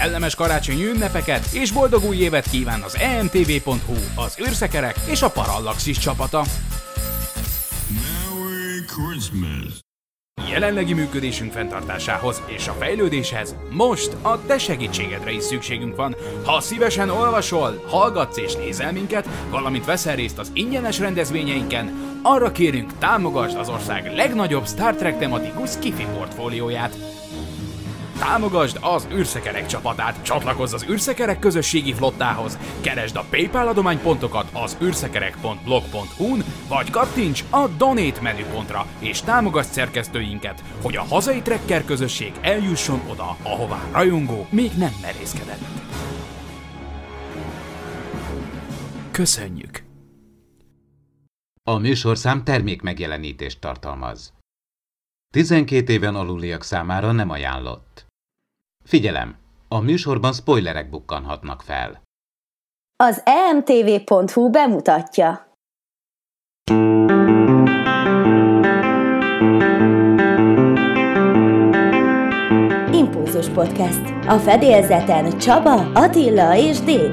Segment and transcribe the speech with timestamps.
[0.00, 5.98] kellemes karácsonyi ünnepeket és boldog új évet kíván az emtv.hu, az űrszekerek és a Parallaxis
[5.98, 6.44] csapata.
[7.88, 9.78] Merry Christmas!
[10.50, 16.16] Jelenlegi működésünk fenntartásához és a fejlődéshez most a te segítségedre is szükségünk van.
[16.44, 21.92] Ha szívesen olvasol, hallgatsz és nézel minket, valamint veszel részt az ingyenes rendezvényeinken,
[22.22, 27.19] arra kérünk támogasd az ország legnagyobb Star Trek tematikus skifi portfólióját.
[28.20, 36.44] Támogasd az űrszekerek csapatát, csatlakozz az űrszekerek közösségi flottához, keresd a PayPal adománypontokat az űrszekerek.blog.hu-n,
[36.68, 43.36] vagy kattints a Donate menüpontra, és támogass szerkesztőinket, hogy a hazai trekker közösség eljusson oda,
[43.42, 45.64] ahová rajongó még nem merészkedett.
[49.10, 49.82] Köszönjük!
[51.62, 54.32] A műsorszám termék megjelenítést tartalmaz.
[55.34, 58.08] 12 éven aluliak számára nem ajánlott.
[58.90, 59.36] Figyelem!
[59.68, 62.02] A műsorban spoilerek bukkanhatnak fel.
[62.96, 65.54] Az emtv.hu bemutatja.
[72.92, 74.26] Impulzus Podcast.
[74.26, 77.10] A fedélzeten Csaba, Attila és Dév.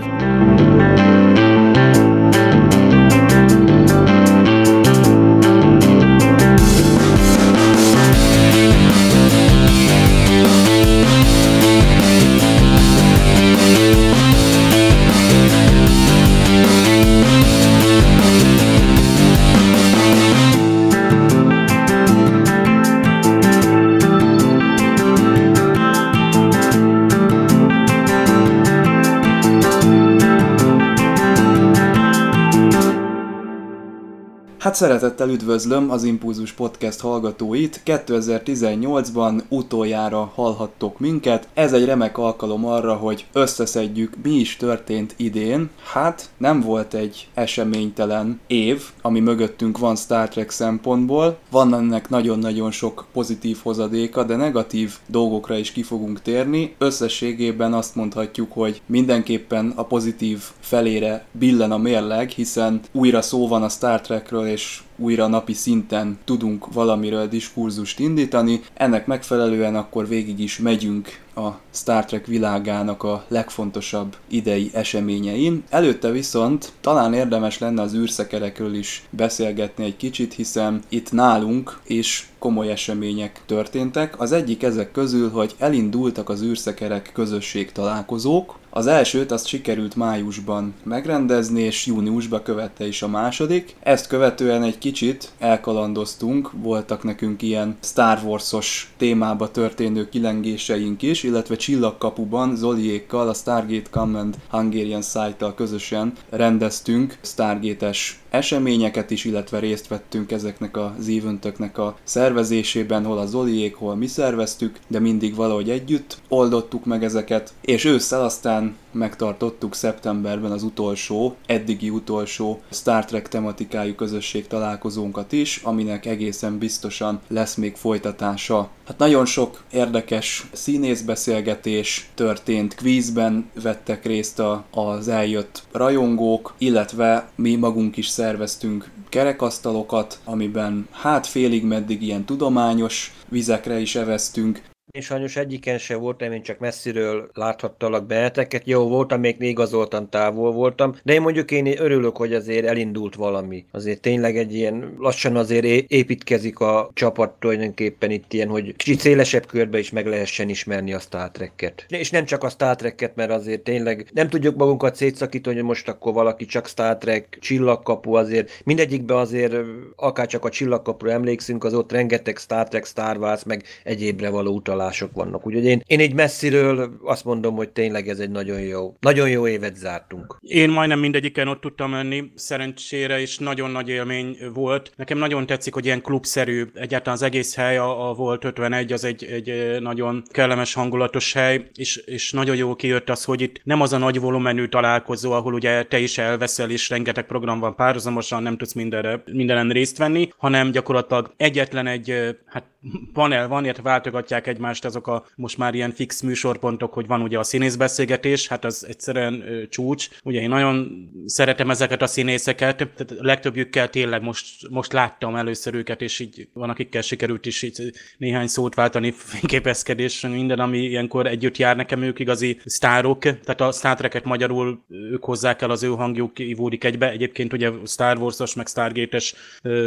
[34.77, 37.81] Szeretettel üdvözlöm az Impulzus Podcast hallgatóit.
[37.85, 41.47] 2018-ban utoljára hallhattok minket.
[41.53, 45.69] Ez egy remek alkalom arra, hogy összeszedjük, mi is történt idén.
[45.93, 51.37] Hát nem volt egy eseménytelen év, ami mögöttünk van Star Trek szempontból.
[51.51, 56.75] Van ennek nagyon-nagyon sok pozitív hozadéka, de negatív dolgokra is ki fogunk térni.
[56.77, 63.63] Összességében azt mondhatjuk, hogy mindenképpen a pozitív felére billen a mérleg, hiszen újra szó van
[63.63, 68.61] a Star Trekről és újra napi szinten tudunk valamiről diskurzust indítani.
[68.73, 75.63] Ennek megfelelően akkor végig is megyünk a Star Trek világának a legfontosabb idei eseményein.
[75.69, 82.29] Előtte viszont talán érdemes lenne az űrszekerekről is beszélgetni egy kicsit, hiszen itt nálunk is
[82.39, 84.19] komoly események történtek.
[84.19, 88.55] Az egyik ezek közül, hogy elindultak az űrszekerek közösség találkozók.
[88.77, 93.75] Az elsőt azt sikerült májusban megrendezni, és júniusban követte is a második.
[93.83, 101.55] Ezt követően egy kicsit elkalandoztunk, voltak nekünk ilyen Star Wars-os témába történő kilengéseink is, illetve
[101.55, 110.31] Csillagkapuban Zoliékkal, a Stargate Command Hungarian Site-tal közösen rendeztünk Stargate-es eseményeket is, illetve részt vettünk
[110.31, 116.17] ezeknek az eventöknek a szervezésében, hol a Zoliék, hol mi szerveztük, de mindig valahogy együtt
[116.29, 123.95] oldottuk meg ezeket, és ősszel aztán megtartottuk szeptemberben az utolsó, eddigi utolsó Star Trek tematikájú
[123.95, 128.69] közösség találkozónkat is, aminek egészen biztosan lesz még folytatása.
[128.87, 137.55] Hát nagyon sok érdekes színészbeszélgetés történt, kvízben vettek részt a, az eljött rajongók, illetve mi
[137.55, 144.61] magunk is szerveztünk kerekasztalokat, amiben hát félig meddig ilyen tudományos vizekre is eveztünk,
[144.97, 148.61] én sajnos egyiken se voltam, én csak messziről láthattalak benneteket.
[148.65, 153.65] Jó, voltam, még igazoltan távol voltam, de én mondjuk én örülök, hogy azért elindult valami.
[153.71, 159.45] Azért tényleg egy ilyen, lassan azért építkezik a csapat tulajdonképpen itt ilyen, hogy kicsit szélesebb
[159.45, 161.85] körbe is meg lehessen ismerni a Star Trek-et.
[161.89, 165.87] És nem csak a Star Trek-et, mert azért tényleg nem tudjuk magunkat szétszakítani, hogy most
[165.87, 169.55] akkor valaki csak Star Trek, csillagkapu azért, mindegyikbe azért,
[169.95, 174.53] akár csak a csillagkapura emlékszünk, az ott rengeteg Star Trek, Star Wars, meg egyébre való
[174.53, 175.45] utalás utalások vannak.
[175.45, 179.47] Úgyhogy én, én egy messziről azt mondom, hogy tényleg ez egy nagyon jó, nagyon jó
[179.47, 180.37] évet zártunk.
[180.41, 184.91] Én majdnem mindegyiken ott tudtam menni, szerencsére, és nagyon nagy élmény volt.
[184.95, 189.03] Nekem nagyon tetszik, hogy ilyen klubszerű, egyáltalán az egész hely, a, a volt 51, az
[189.03, 193.81] egy, egy nagyon kellemes hangulatos hely, és, és nagyon jó kijött az, hogy itt nem
[193.81, 198.43] az a nagy volumenű találkozó, ahol ugye te is elveszel, és rengeteg program van párhuzamosan,
[198.43, 202.63] nem tudsz mindenre, mindenen részt venni, hanem gyakorlatilag egyetlen egy, hát
[203.13, 207.39] panel van, illetve váltogatják egymást azok a most már ilyen fix műsorpontok, hogy van ugye
[207.39, 210.09] a színészbeszélgetés, hát az egyszerűen csúcs.
[210.23, 215.73] Ugye én nagyon szeretem ezeket a színészeket, tehát a legtöbbjükkel tényleg most, most láttam először
[215.73, 221.27] őket, és így van, akikkel sikerült is így néhány szót váltani, fényképezkedés, minden, ami ilyenkor
[221.27, 225.83] együtt jár nekem, ők igazi sztárok, tehát a Star Trek-et magyarul ők hozzák el, az
[225.83, 227.09] ő hangjuk ivódik egybe.
[227.09, 229.35] Egyébként ugye Star Wars-os, meg Stargate-es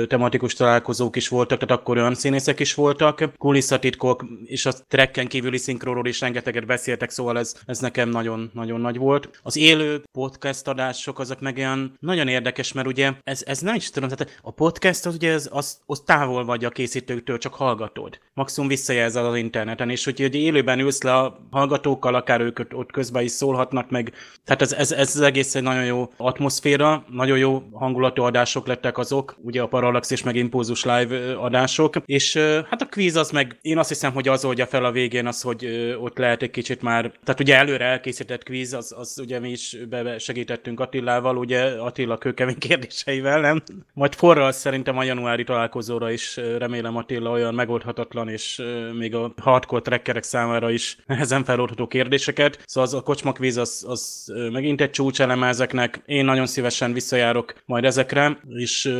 [0.06, 2.89] tematikus találkozók is voltak, tehát akkor olyan színészek is voltak.
[3.36, 8.96] Kulisszatitkok, és a trekken kívüli szinkronról is rengeteget beszéltek, szóval ez, ez nekem nagyon-nagyon nagy
[8.96, 9.40] volt.
[9.42, 13.90] Az élő podcast adások azok meg olyan nagyon érdekes, mert ugye ez, ez nem is
[13.90, 18.18] tudom, tehát a podcast az ugye az, az, az távol vagy a készítőktől, csak hallgatod.
[18.34, 23.22] Maximum visszajelz az interneten, és hogy élőben ülsz le a hallgatókkal, akár ők ott közben
[23.22, 24.12] is szólhatnak meg.
[24.44, 28.98] Tehát ez, ez, ez az egész egy nagyon jó atmoszféra, nagyon jó hangulatú adások lettek
[28.98, 32.38] azok, ugye a Parallax és meg Impulzus live adások, és
[32.70, 35.42] hát a kvíz az meg, én azt hiszem, hogy az oldja fel a végén az,
[35.42, 39.50] hogy ott lehet egy kicsit már, tehát ugye előre elkészített kvíz, az, az ugye mi
[39.50, 43.62] is be segítettünk Attilával, ugye Attila kőkemény kérdéseivel, nem?
[43.94, 48.62] Majd forral szerintem a januári találkozóra is remélem Attila olyan megoldhatatlan, és
[48.98, 52.62] még a hardcore trekkerek számára is nehezen feloldható kérdéseket.
[52.66, 56.02] Szóval az a kocsmakvíz az, az megint egy csúcseleme ezeknek.
[56.06, 58.94] Én nagyon szívesen visszajárok majd ezekre, és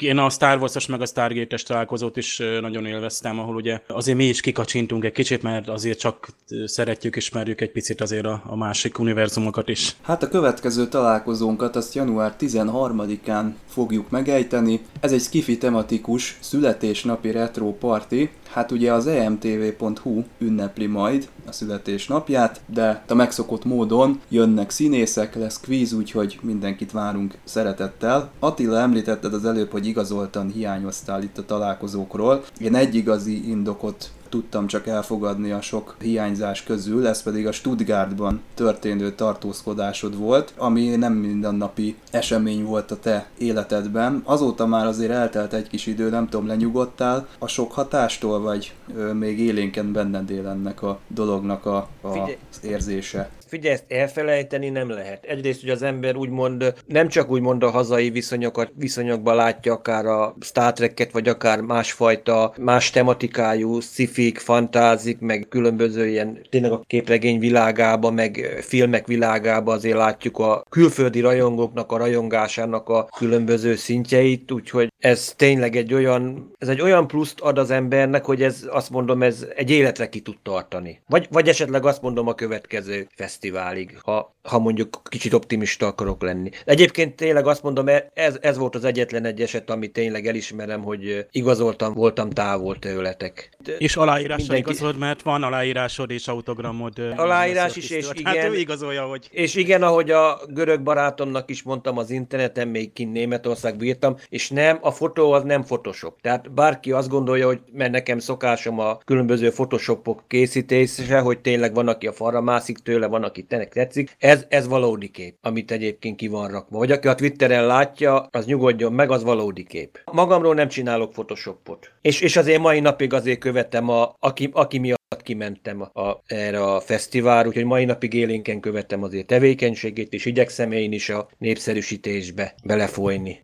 [0.00, 4.24] én a Star Wars-os meg a Stargate-es találkozót is nagyon élveztem, ahol ugye azért mi
[4.24, 6.28] is kikacsintunk egy kicsit, mert azért csak
[6.64, 9.96] szeretjük, ismerjük egy picit azért a, a másik univerzumokat is.
[10.02, 14.80] Hát a következő találkozónkat azt január 13-án fogjuk megejteni.
[15.00, 18.28] Ez egy skifi tematikus születésnapi retro party.
[18.52, 25.60] Hát ugye az emtv.hu ünnepli majd a születésnapját, de a megszokott módon jönnek színészek, lesz
[25.60, 28.30] kvíz, úgyhogy mindenkit várunk szeretettel.
[28.38, 32.44] Attila említetted az előbb, hogy igazoltan hiányoztál itt a találkozókról.
[32.58, 38.40] Én egy igazi indokot tudtam csak elfogadni a sok hiányzás közül, ez pedig a Stuttgartban
[38.54, 44.22] történő tartózkodásod volt, ami nem mindennapi esemény volt a te életedben.
[44.24, 49.12] Azóta már azért eltelt egy kis idő, nem tudom, lenyugodtál a sok hatástól, vagy ö,
[49.12, 52.30] még élénken benned él ennek a dolognak a, a,
[52.62, 53.30] érzése?
[53.50, 55.24] Figyelj, ezt elfelejteni nem lehet.
[55.24, 60.34] Egyrészt, hogy az ember úgymond nem csak úgymond a hazai viszonyokat, viszonyokban látja akár a
[60.40, 67.38] Star Trek-et, vagy akár másfajta, más tematikájú szifik, fantázik, meg különböző ilyen tényleg a képregény
[67.38, 74.92] világába, meg filmek világába azért látjuk a külföldi rajongóknak a rajongásának a különböző szintjeit, úgyhogy
[74.98, 79.22] ez tényleg egy olyan, ez egy olyan pluszt ad az embernek, hogy ez azt mondom,
[79.22, 81.00] ez egy életre ki tud tartani.
[81.06, 86.22] Vagy, vagy esetleg azt mondom a következő fesztivál fesztiválig, ha, ha mondjuk kicsit optimista akarok
[86.22, 86.50] lenni.
[86.64, 90.82] Egyébként tényleg azt mondom, e, ez, ez volt az egyetlen egy eset, ami tényleg elismerem,
[90.82, 93.50] hogy igazoltam, voltam távol tőletek.
[93.78, 94.70] És aláírásra Mindenki...
[94.70, 96.98] igazolod, mert van aláírásod és autogramod.
[97.16, 98.34] Aláírás is, és igen.
[98.34, 99.28] Hát ő igazolja, hogy...
[99.30, 104.50] És igen, ahogy a görög barátomnak is mondtam az interneten, még kint Németország bírtam, és
[104.50, 106.20] nem, a fotó az nem Photoshop.
[106.20, 111.88] Tehát bárki azt gondolja, hogy mert nekem szokásom a különböző Photoshopok készítése, hogy tényleg van,
[111.88, 114.16] aki a falra mászik tőle, van, aki tenek tetszik.
[114.18, 116.78] Ez, ez valódi kép, amit egyébként ki van rakva.
[116.78, 120.00] Vagy aki a Twitteren látja, az nyugodjon meg, az valódi kép.
[120.12, 121.92] Magamról nem csinálok Photoshopot.
[122.02, 126.64] És, és azért mai napig azért követem, a, aki, aki miatt kimentem a, a, erre
[126.64, 132.54] a fesztivál, úgyhogy mai napig élénken követem azért tevékenységét, és igyekszem én is a népszerűsítésbe
[132.64, 133.40] belefolyni.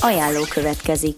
[0.00, 1.16] Ajánló következik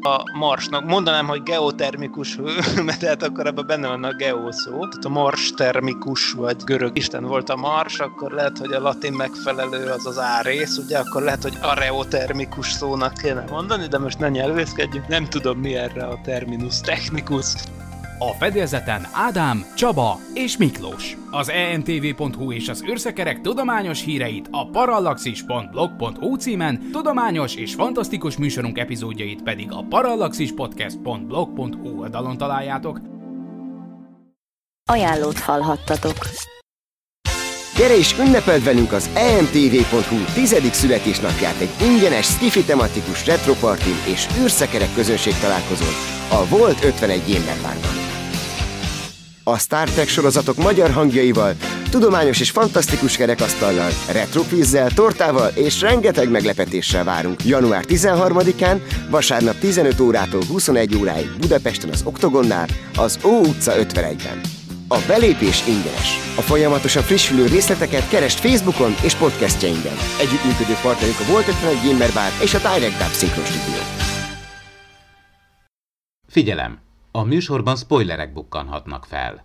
[0.00, 0.84] a Marsnak.
[0.84, 2.36] Mondanám, hogy geotermikus
[2.84, 4.70] mert tehát akkor ebben benne van a geó szó.
[4.70, 9.12] Tehát a Mars termikus, vagy görög isten volt a Mars, akkor lehet, hogy a latin
[9.12, 14.18] megfelelő az az A rész, ugye, akkor lehet, hogy areotermikus szónak kéne mondani, de most
[14.18, 17.54] ne nyelvészkedjünk, nem tudom mi erre a terminus technicus.
[18.18, 21.16] A fedélzeten Ádám, Csaba és Miklós.
[21.30, 29.42] Az emtv.hu és az űrszekerek tudományos híreit a parallaxis.blog.hu címen, tudományos és fantasztikus műsorunk epizódjait
[29.42, 33.00] pedig a parallaxispodcast.blog.hu oldalon találjátok.
[34.90, 36.16] Ajánlót hallhattatok.
[37.76, 44.94] Gyere és ünnepeld velünk az emtv.hu tizedik születésnapját egy ingyenes skifi tematikus retropartin és űrszekerek
[44.94, 45.94] közönség találkozón
[46.30, 47.97] a Volt 51 Gamerbánban
[49.48, 51.54] a Star Trek sorozatok magyar hangjaival,
[51.90, 60.42] tudományos és fantasztikus kerekasztallal, retropizzel, tortával és rengeteg meglepetéssel várunk január 13-án, vasárnap 15 órától
[60.48, 64.40] 21 óráig Budapesten az Oktogonnál, az Ó utca 51-ben.
[64.88, 66.18] A belépés ingyenes.
[66.36, 69.96] A folyamatosan frissülő részleteket keresd Facebookon és podcastjainkben.
[70.20, 73.82] Együttműködő partnerünk a Volt 51 Gamer Bar és a Direct Dub Studio.
[76.28, 76.87] Figyelem!
[77.18, 79.44] A műsorban spoilerek bukkanhatnak fel.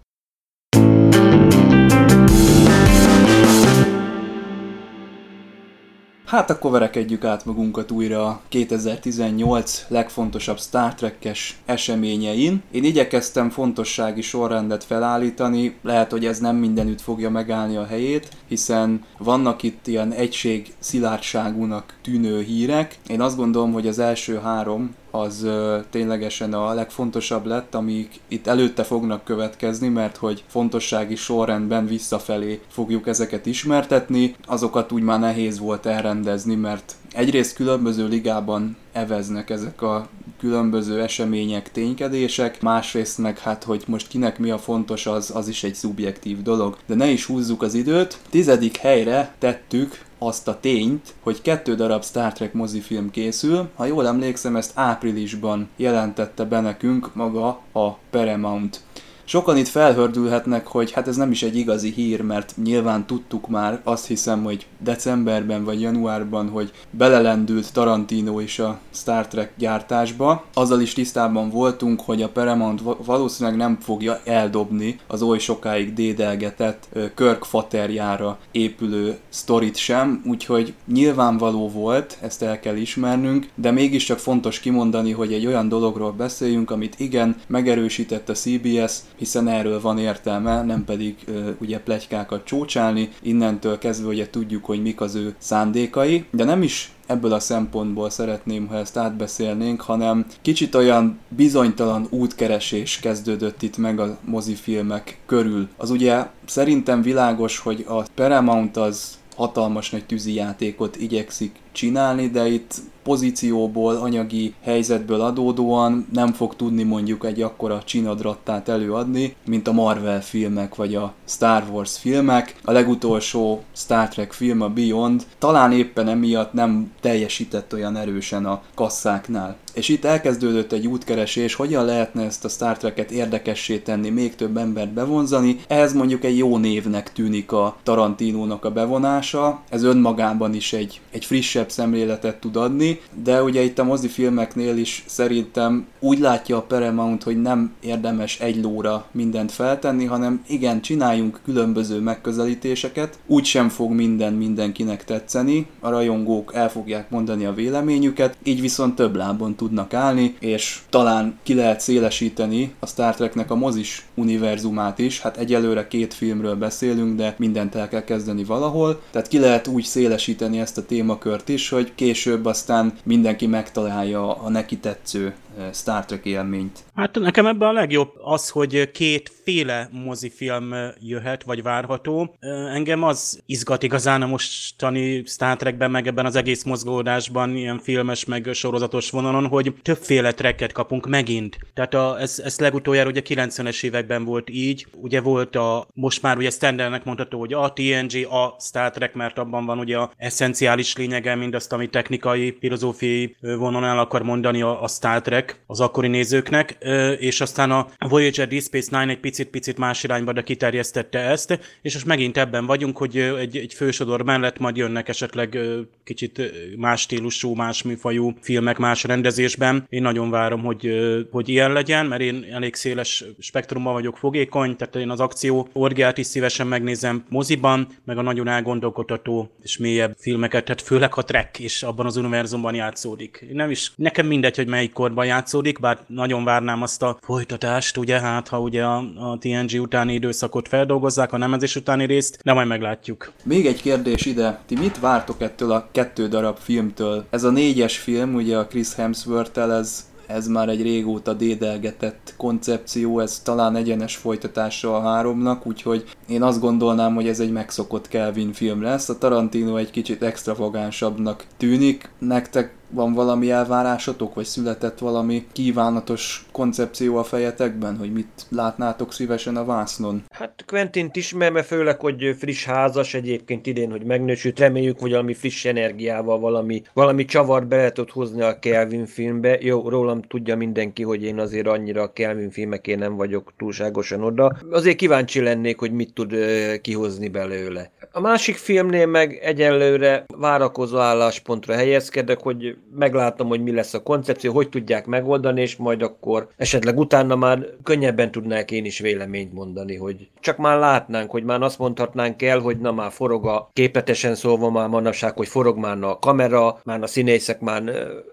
[6.25, 12.61] Hát akkor verekedjük át magunkat újra a 2018 legfontosabb Star Trek-es eseményein.
[12.71, 19.05] Én igyekeztem fontossági sorrendet felállítani, lehet, hogy ez nem mindenütt fogja megállni a helyét, hiszen
[19.17, 22.99] vannak itt ilyen egység szilárdságúnak tűnő hírek.
[23.07, 25.47] Én azt gondolom, hogy az első három az
[25.89, 33.07] ténylegesen a legfontosabb lett, amik itt előtte fognak következni, mert hogy fontossági sorrendben visszafelé fogjuk
[33.07, 34.35] ezeket ismertetni.
[34.45, 40.07] Azokat úgy már nehéz volt elrendezni, mert egyrészt különböző ligában eveznek ezek a
[40.39, 45.63] különböző események, ténykedések, másrészt meg hát, hogy most kinek mi a fontos, az, az is
[45.63, 46.77] egy szubjektív dolog.
[46.85, 52.03] De ne is húzzuk az időt, tizedik helyre tettük azt a tényt, hogy kettő darab
[52.03, 53.69] Star Trek mozifilm készül.
[53.75, 58.81] Ha jól emlékszem, ezt áprilisban jelentette be nekünk maga a Paramount.
[59.25, 63.81] Sokan itt felhördülhetnek, hogy hát ez nem is egy igazi hír, mert nyilván tudtuk már,
[63.83, 70.45] azt hiszem, hogy decemberben vagy januárban, hogy belelendült Tarantino is a Star Trek gyártásba.
[70.53, 76.89] Azzal is tisztában voltunk, hogy a Paramount valószínűleg nem fogja eldobni az oly sokáig dédelgetett
[77.15, 84.59] Kirk faterjára épülő sztorit sem, úgyhogy nyilvánvaló volt, ezt el kell ismernünk, de mégiscsak fontos
[84.59, 90.61] kimondani, hogy egy olyan dologról beszéljünk, amit igen, megerősített a CBS, hiszen erről van értelme,
[90.61, 96.25] nem pedig ö, ugye plegykákat csócsálni, innentől kezdve ugye tudjuk, hogy mik az ő szándékai,
[96.31, 102.99] de nem is ebből a szempontból szeretném, ha ezt átbeszélnénk, hanem kicsit olyan bizonytalan útkeresés
[102.99, 105.67] kezdődött itt meg a mozifilmek körül.
[105.77, 112.81] Az ugye szerintem világos, hogy a Paramount az hatalmas nagy tűzijátékot igyekszik csinálni, de itt
[113.03, 120.21] pozícióból, anyagi helyzetből adódóan nem fog tudni mondjuk egy akkora csinadrattát előadni, mint a Marvel
[120.21, 122.55] filmek vagy a Star Wars filmek.
[122.63, 128.61] A legutolsó Star Trek film, a Beyond, talán éppen emiatt nem teljesített olyan erősen a
[128.75, 129.57] kasszáknál.
[129.73, 134.57] És itt elkezdődött egy útkeresés, hogyan lehetne ezt a Star Trek-et érdekessé tenni, még több
[134.57, 135.59] embert bevonzani.
[135.67, 139.61] Ehhez mondjuk egy jó névnek tűnik a Tarantinónak a bevonása.
[139.69, 145.03] Ez önmagában is egy, egy frissebb szemléletet tud adni, de ugye itt a mozifilmeknél is
[145.07, 151.39] szerintem úgy látja a Paramount, hogy nem érdemes egy lóra mindent feltenni, hanem igen, csináljunk
[151.45, 158.37] különböző megközelítéseket, úgy sem fog minden mindenkinek tetszeni, a rajongók el fogják mondani a véleményüket,
[158.43, 163.55] így viszont több lábon tudnak állni, és talán ki lehet szélesíteni a Star Treknek a
[163.55, 169.27] mozis univerzumát is, hát egyelőre két filmről beszélünk, de mindent el kell kezdeni valahol, tehát
[169.27, 174.77] ki lehet úgy szélesíteni ezt a témakört is, hogy később aztán mindenki megtalálja a neki
[174.77, 175.33] tetsző
[175.73, 176.79] Star Trek élményt.
[176.95, 182.35] Hát nekem ebben a legjobb az, hogy kétféle mozifilm jöhet, vagy várható.
[182.73, 188.25] Engem az izgat igazán a mostani Star Trekben, meg ebben az egész mozgódásban, ilyen filmes,
[188.25, 191.57] meg sorozatos vonalon, hogy többféle trekket kapunk megint.
[191.73, 194.87] Tehát a, ez, ez legutoljára ugye 90-es években volt így.
[195.01, 199.37] Ugye volt a, most már ugye standardnek mondható, hogy a TNG, a Star Trek, mert
[199.37, 204.83] abban van ugye a eszenciális lényege, mindazt, ami technikai, filozófiai vonalon el akar mondani a,
[204.83, 206.77] a Star Trek, tetsztek az akkori nézőknek,
[207.19, 211.93] és aztán a Voyager Deep Space Nine egy picit-picit más irányba, de kiterjesztette ezt, és
[211.93, 215.57] most megint ebben vagyunk, hogy egy, egy fősodor mellett majd jönnek esetleg
[216.03, 216.41] kicsit
[216.77, 219.85] más stílusú, más műfajú filmek más rendezésben.
[219.89, 220.89] Én nagyon várom, hogy,
[221.31, 226.17] hogy ilyen legyen, mert én elég széles spektrumban vagyok fogékony, tehát én az akció orgiát
[226.17, 231.59] is szívesen megnézem moziban, meg a nagyon elgondolkodható és mélyebb filmeket, tehát főleg a Trek
[231.59, 233.45] is abban az univerzumban játszódik.
[233.51, 238.19] Nem is, nekem mindegy, hogy melyik korban játszódik, bár nagyon várnám azt a folytatást, ugye,
[238.19, 242.67] hát ha ugye a, a TNG utáni időszakot feldolgozzák, a nemezés utáni részt, de majd
[242.67, 243.31] meglátjuk.
[243.43, 247.25] Még egy kérdés ide, ti mit vártok ettől a kettő darab filmtől?
[247.29, 253.19] Ez a négyes film, ugye a Chris hemsworth ez ez már egy régóta dédelgetett koncepció,
[253.19, 258.53] ez talán egyenes folytatása a háromnak, úgyhogy én azt gondolnám, hogy ez egy megszokott Kelvin
[258.53, 259.09] film lesz.
[259.09, 262.09] A Tarantino egy kicsit extravagánsabbnak tűnik.
[262.19, 269.55] Nektek van valami elvárásotok, vagy született valami kívánatos koncepció a fejetekben, hogy mit látnátok szívesen
[269.55, 270.23] a vásznon?
[270.29, 275.65] Hát Quentin ismerve főleg, hogy friss házas egyébként idén, hogy megnősült, reméljük, hogy valami friss
[275.65, 279.57] energiával, valami, valami csavar be tud hozni a Kelvin filmbe.
[279.61, 284.57] Jó, rólam tudja mindenki, hogy én azért annyira a Kelvin filmeké nem vagyok túlságosan oda.
[284.71, 286.35] Azért kíváncsi lennék, hogy mit tud
[286.81, 287.91] kihozni belőle.
[288.11, 294.53] A másik filmnél meg egyelőre várakozó álláspontra helyezkedek, hogy meglátom, hogy mi lesz a koncepció,
[294.53, 299.95] hogy tudják megoldani, és majd akkor esetleg utána már könnyebben tudnák én is véleményt mondani,
[299.95, 304.35] hogy csak már látnánk, hogy már azt mondhatnánk el, hogy na már forog a képetesen
[304.35, 307.83] szólva már manapság, hogy forog már a kamera, már a színészek már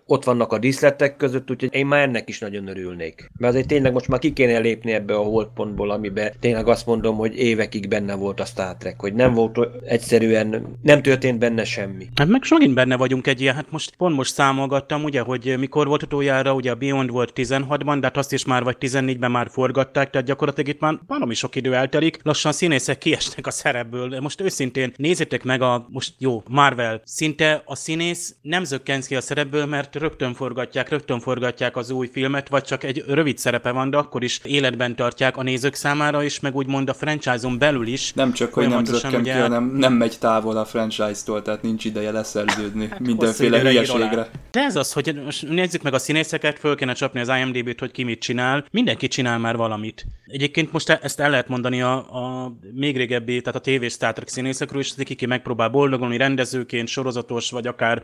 [0.07, 3.30] ott vannak a díszletek között, úgyhogy én már ennek is nagyon örülnék.
[3.38, 7.16] Mert azért tényleg most már ki kéne lépni ebbe a holdpontból, amiben tényleg azt mondom,
[7.16, 12.09] hogy évekig benne volt a Star Trek, hogy nem volt egyszerűen, nem történt benne semmi.
[12.14, 15.87] Hát meg megint benne vagyunk egy ilyen, hát most pont most számolgattam, ugye, hogy mikor
[15.87, 19.49] volt utoljára, ugye a Beyond volt 16-ban, de hát azt is már vagy 14-ben már
[19.51, 24.21] forgatták, tehát gyakorlatilag itt már valami sok idő eltelik, lassan színészek kiesnek a szerepből.
[24.21, 29.21] Most őszintén nézzétek meg a, most jó, Marvel, szinte a színész nem zökkensz ki a
[29.21, 33.91] szerepből, mert rögtön forgatják, rögtön forgatják az új filmet, vagy csak egy rövid szerepe van,
[33.91, 38.13] de akkor is életben tartják a nézők számára is, meg úgymond a franchise-on belül is.
[38.13, 42.11] Nem csak, hogy nem zökken ki, hanem nem megy távol a franchise-tól, tehát nincs ideje
[42.11, 44.20] leszerződni hát mindenféle hülyeségre.
[44.50, 47.91] De ez az, hogy most nézzük meg a színészeket, föl kéne csapni az IMDb-t, hogy
[47.91, 48.65] ki mit csinál.
[48.71, 50.07] Mindenki csinál már valamit.
[50.27, 54.12] Egyébként most e- ezt el lehet mondani a, a még régebbi, tehát a TV Star
[54.12, 58.03] Trek színészekről is, aki megpróbál boldogulni rendezőként, sorozatos, vagy akár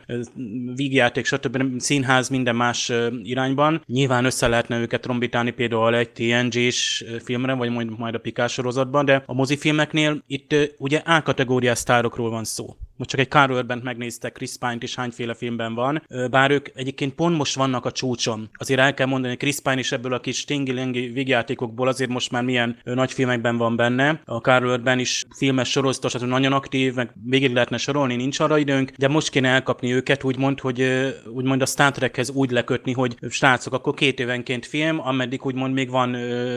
[0.75, 1.80] vígjáték, stb.
[1.80, 2.92] színház, minden más
[3.23, 3.82] irányban.
[3.87, 9.04] Nyilván össze lehetne őket trombitálni például egy TNG-s filmre, vagy majd, majd a Pikás sorozatban,
[9.04, 14.32] de a mozifilmeknél itt ugye A-kategóriás sztárokról van szó most csak egy Carl Urban-t megnéztek,
[14.32, 18.50] Chris Pine-t is hányféle filmben van, bár ők egyébként pont most vannak a csúcson.
[18.54, 22.42] Azért el kell mondani, Chris Pine is ebből a kis tingi vígjátékokból azért most már
[22.42, 24.20] milyen nagy filmekben van benne.
[24.24, 28.58] A Carl Urban is filmes sorozatos, tehát nagyon aktív, meg végig lehetne sorolni, nincs arra
[28.58, 30.88] időnk, de most kéne elkapni őket, úgymond, hogy
[31.32, 35.90] úgymond a Star Trekhez úgy lekötni, hogy srácok, akkor két évenként film, ameddig úgymond még
[35.90, 36.14] van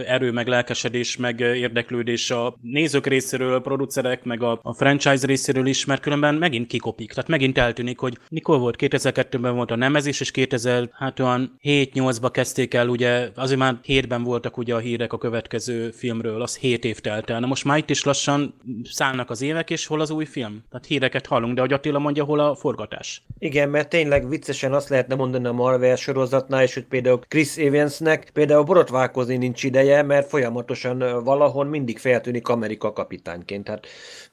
[0.08, 5.68] erő, meg lelkesedés, meg érdeklődés a nézők részéről, a producerek, meg a, a franchise részéről
[5.68, 7.10] is, mert különben közben megint kikopik.
[7.10, 12.30] Tehát megint eltűnik, hogy mikor volt, 2002-ben volt a nemezés, és 2000, hát olyan 7-8-ba
[12.32, 16.86] kezdték el, ugye, azért már 7-ben voltak ugye a hírek a következő filmről, az 7
[16.86, 17.40] év telt el.
[17.40, 20.64] Na most már itt is lassan szállnak az évek, és hol az új film?
[20.70, 23.24] Tehát híreket hallunk, de hogy Attila mondja, hol a forgatás.
[23.40, 28.30] Igen, mert tényleg viccesen azt lehetne mondani a Marvel sorozatnál, és hogy például Chris Evansnek
[28.34, 33.64] például borotválkozni nincs ideje, mert folyamatosan valahol mindig feltűnik Amerika kapitányként.
[33.64, 33.88] Tehát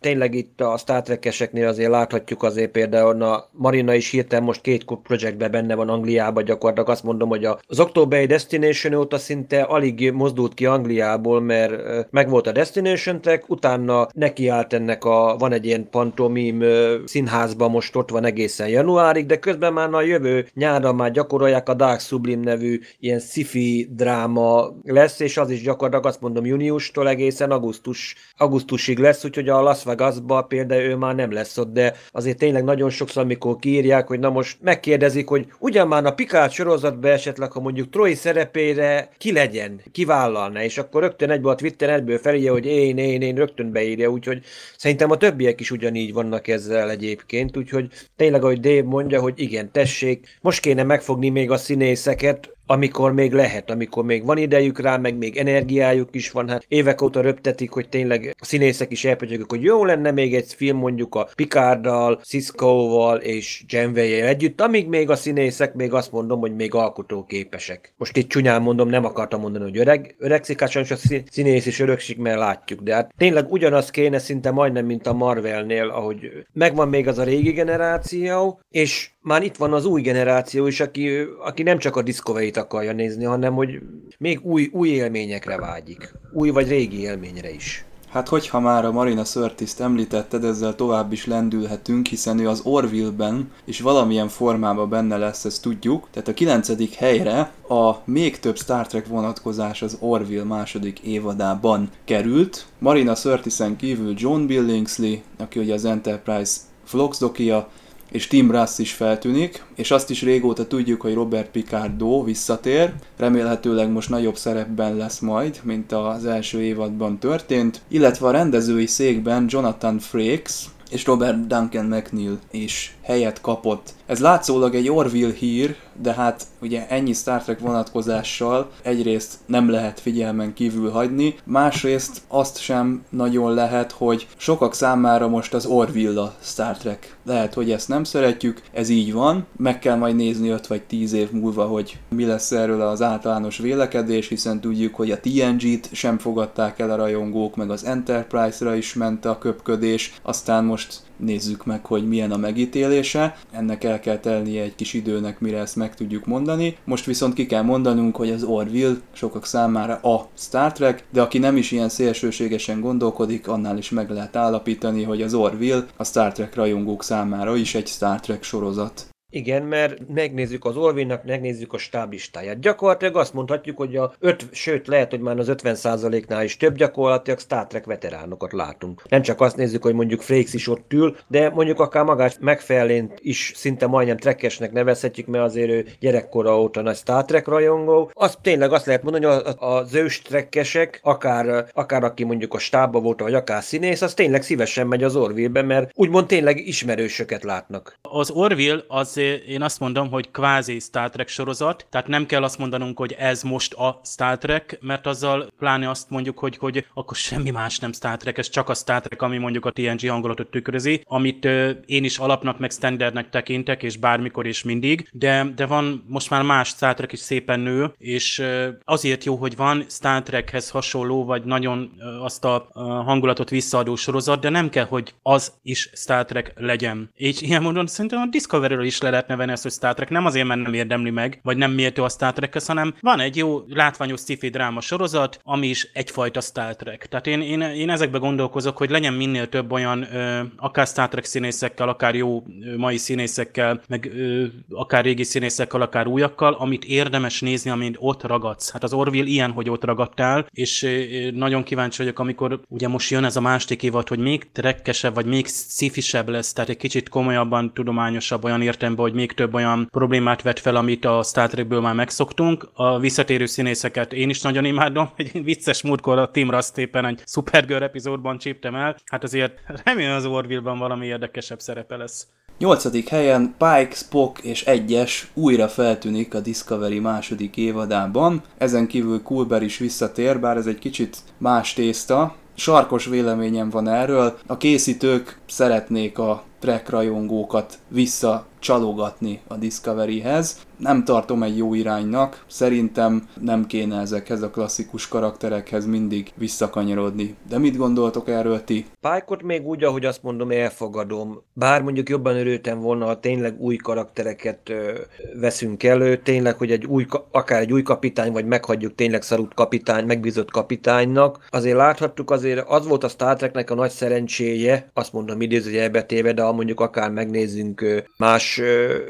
[0.06, 4.84] tényleg itt a Star Trek-eseknél azért láthatjuk azért például a Marina is hirtelen most két
[5.02, 6.88] projektben benne van Angliában, gyakorlatilag.
[6.88, 11.72] Azt mondom, hogy az October Destination óta szinte alig mozdult ki Angliából, mert
[12.10, 16.64] megvolt a Destination Trek, utána nekiállt ennek a, van egy ilyen pantomim
[17.04, 21.74] színházban, most ott van egészen januárig, de közben már a jövő nyára már gyakorolják a
[21.74, 27.50] Dark Sublime nevű ilyen sci-fi dráma lesz, és az is gyakorlatilag azt mondom júniustól egészen
[27.50, 32.38] augusztus, augusztusig lesz, úgyhogy a Las Vegasba például ő már nem lesz ott, de azért
[32.38, 37.10] tényleg nagyon sokszor, amikor kiírják, hogy na most megkérdezik, hogy ugyan már a Picard sorozatban
[37.10, 42.18] esetleg, ha mondjuk Troy szerepére ki legyen, kivállalna, és akkor rögtön egyből a Twitter egyből
[42.18, 44.42] felírja, hogy én, én, én rögtön beírja, úgyhogy
[44.76, 49.70] szerintem a többiek is ugyanígy vannak ezzel egyébként, úgyhogy tényleg, ahogy Dave mondja, hogy igen,
[49.72, 54.96] tessék, most kéne megfogni még a színészeket, amikor még lehet, amikor még van idejük rá,
[54.96, 56.48] meg még energiájuk is van.
[56.48, 60.52] Hát évek óta röptetik, hogy tényleg a színészek is elpötyögök, hogy jó lenne még egy
[60.56, 66.40] film mondjuk a Picarddal, Cisco-val és janeway együtt, amíg még a színészek még azt mondom,
[66.40, 67.94] hogy még alkotóképesek.
[67.96, 70.96] Most itt csúnyán mondom, nem akartam mondani, hogy öreg, öregszik, hát sajnos a
[71.30, 75.88] színész is öregszik, mert látjuk, de hát tényleg ugyanaz kéne szinte majdnem, mint a Marvelnél,
[75.88, 80.80] ahogy megvan még az a régi generáció, és már itt van az új generáció is,
[80.80, 81.08] aki,
[81.44, 83.78] aki nem csak a discovery akarja nézni, hanem hogy
[84.18, 86.12] még új, új élményekre vágyik.
[86.32, 87.84] Új vagy régi élményre is.
[88.08, 93.50] Hát hogyha már a Marina Sörtiszt említetted, ezzel tovább is lendülhetünk, hiszen ő az Orville-ben
[93.64, 96.08] és valamilyen formában benne lesz, ezt tudjuk.
[96.10, 102.66] Tehát a kilencedik helyre a még több Star Trek vonatkozás az Orville második évadában került.
[102.78, 107.68] Marina Sörtisen kívül John Billingsley, aki ugye az Enterprise Floxdokia,
[108.16, 113.90] és Tim Russ is feltűnik, és azt is régóta tudjuk, hogy Robert Picardo visszatér, remélhetőleg
[113.90, 119.98] most nagyobb szerepben lesz majd, mint az első évadban történt, illetve a rendezői székben Jonathan
[119.98, 123.94] Frakes és Robert Duncan McNeil is helyet kapott.
[124.06, 130.00] Ez látszólag egy Orville hír, de hát ugye ennyi Star Trek vonatkozással egyrészt nem lehet
[130.00, 136.34] figyelmen kívül hagyni, másrészt azt sem nagyon lehet, hogy sokak számára most az Orville a
[136.42, 137.16] Star Trek.
[137.24, 141.12] Lehet, hogy ezt nem szeretjük, ez így van, meg kell majd nézni 5 vagy 10
[141.12, 146.18] év múlva, hogy mi lesz erről az általános vélekedés, hiszen tudjuk, hogy a TNG-t sem
[146.18, 151.86] fogadták el a rajongók, meg az Enterprise-ra is ment a köpködés, aztán most nézzük meg,
[151.86, 153.36] hogy milyen a megítélése.
[153.50, 156.76] Ennek el kell telnie egy kis időnek, mire ezt meg tudjuk mondani.
[156.84, 161.38] Most viszont ki kell mondanunk, hogy az Orville sokak számára a Star Trek, de aki
[161.38, 166.32] nem is ilyen szélsőségesen gondolkodik, annál is meg lehet állapítani, hogy az Orville a Star
[166.32, 169.15] Trek rajongók számára is egy Star Trek sorozat.
[169.36, 172.60] Igen, mert megnézzük az Orvinnak, megnézzük a stáblistáját.
[172.60, 177.38] Gyakorlatilag azt mondhatjuk, hogy a 5, sőt lehet, hogy már az 50%-nál is több gyakorlatilag
[177.38, 179.02] Star Trek veteránokat látunk.
[179.08, 183.12] Nem csak azt nézzük, hogy mondjuk Frakes is ott ül, de mondjuk akár magát megfelelően
[183.16, 188.10] is szinte majdnem trekkesnek nevezhetjük, mert azért ő gyerekkora óta nagy Star Trek rajongó.
[188.12, 193.00] Az tényleg azt lehet mondani, hogy az ős trekkesek, akár, akár aki mondjuk a stábba
[193.00, 197.98] volt, vagy akár színész, az tényleg szívesen megy az Orville-be, mert úgymond tényleg ismerősöket látnak.
[198.02, 202.58] Az Orville az én azt mondom, hogy kvázi Star Trek sorozat, tehát nem kell azt
[202.58, 207.16] mondanunk, hogy ez most a Star Trek, mert azzal pláne azt mondjuk, hogy, hogy akkor
[207.16, 210.50] semmi más nem Star Trek, ez csak a Star Trek, ami mondjuk a TNG hangulatot
[210.50, 211.44] tükrözi, amit
[211.86, 216.42] én is alapnak meg standardnek tekintek, és bármikor és mindig, de, de van most már
[216.42, 218.42] más Star Trek is szépen nő, és
[218.84, 222.68] azért jó, hogy van Star Trekhez hasonló, vagy nagyon azt a
[223.04, 227.10] hangulatot visszaadó sorozat, de nem kell, hogy az is Star Trek legyen.
[227.14, 230.26] És ilyen módon szerintem a Discovery-ről is le lehetne venni ezt, hogy Star Trek nem
[230.26, 233.64] azért, mert nem érdemli meg, vagy nem méltó a Star trek hanem van egy jó
[233.68, 237.06] látványos sci dráma sorozat, ami is egyfajta Star Trek.
[237.06, 241.24] Tehát én, én, én ezekbe gondolkozok, hogy legyen minél több olyan, ö, akár Star Trek
[241.24, 247.40] színészekkel, akár jó ö, mai színészekkel, meg ö, akár régi színészekkel, akár újakkal, amit érdemes
[247.40, 248.72] nézni, amint ott ragadsz.
[248.72, 253.10] Hát az Orville ilyen, hogy ott ragadtál, és ö, nagyon kíváncsi vagyok, amikor ugye most
[253.10, 257.08] jön ez a másik évad, hogy még trekkesebb, vagy még szifisebb lesz, tehát egy kicsit
[257.08, 258.62] komolyabban, tudományosabb olyan
[258.96, 262.68] értelemben, hogy még több olyan problémát vet fel, amit a Star Trekből már megszoktunk.
[262.74, 265.08] A visszatérő színészeket én is nagyon imádom.
[265.16, 268.96] Egy vicces múltkor a Tim Rust éppen egy Supergirl epizódban csíptem el.
[269.04, 272.26] Hát azért remélem az Orville-ban valami érdekesebb szerepe lesz.
[272.58, 278.42] Nyolcadik helyen Pike, Spock és egyes újra feltűnik a Discovery második évadában.
[278.58, 282.34] Ezen kívül Kulber is visszatér, bár ez egy kicsit más tészta.
[282.54, 284.38] Sarkos véleményem van erről.
[284.46, 290.64] A készítők szeretnék a track rajongókat visszacsalogatni a Discoveryhez.
[290.76, 297.34] Nem tartom egy jó iránynak, szerintem nem kéne ezekhez a klasszikus karakterekhez mindig visszakanyarodni.
[297.48, 298.86] De mit gondoltok erről ti?
[299.00, 301.42] Pálykot még úgy, ahogy azt mondom, elfogadom.
[301.52, 304.92] Bár mondjuk jobban örültem volna, ha tényleg új karaktereket ö,
[305.40, 310.04] veszünk elő, tényleg, hogy egy új, akár egy új kapitány, vagy meghagyjuk tényleg szarút kapitány,
[310.06, 311.46] megbízott kapitánynak.
[311.50, 316.32] Azért láthattuk, azért az volt a Star Treknek a nagy szerencséje, azt mondom idézőjelbe téve,
[316.32, 318.60] de ha mondjuk akár megnézzünk más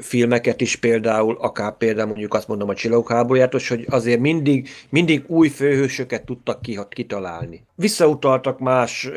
[0.01, 5.25] filmeket is például, akár például mondjuk azt mondom a Csillagok háborúját, hogy azért mindig, mindig
[5.27, 7.65] új főhősöket tudtak kitalálni.
[7.75, 9.11] Visszautaltak más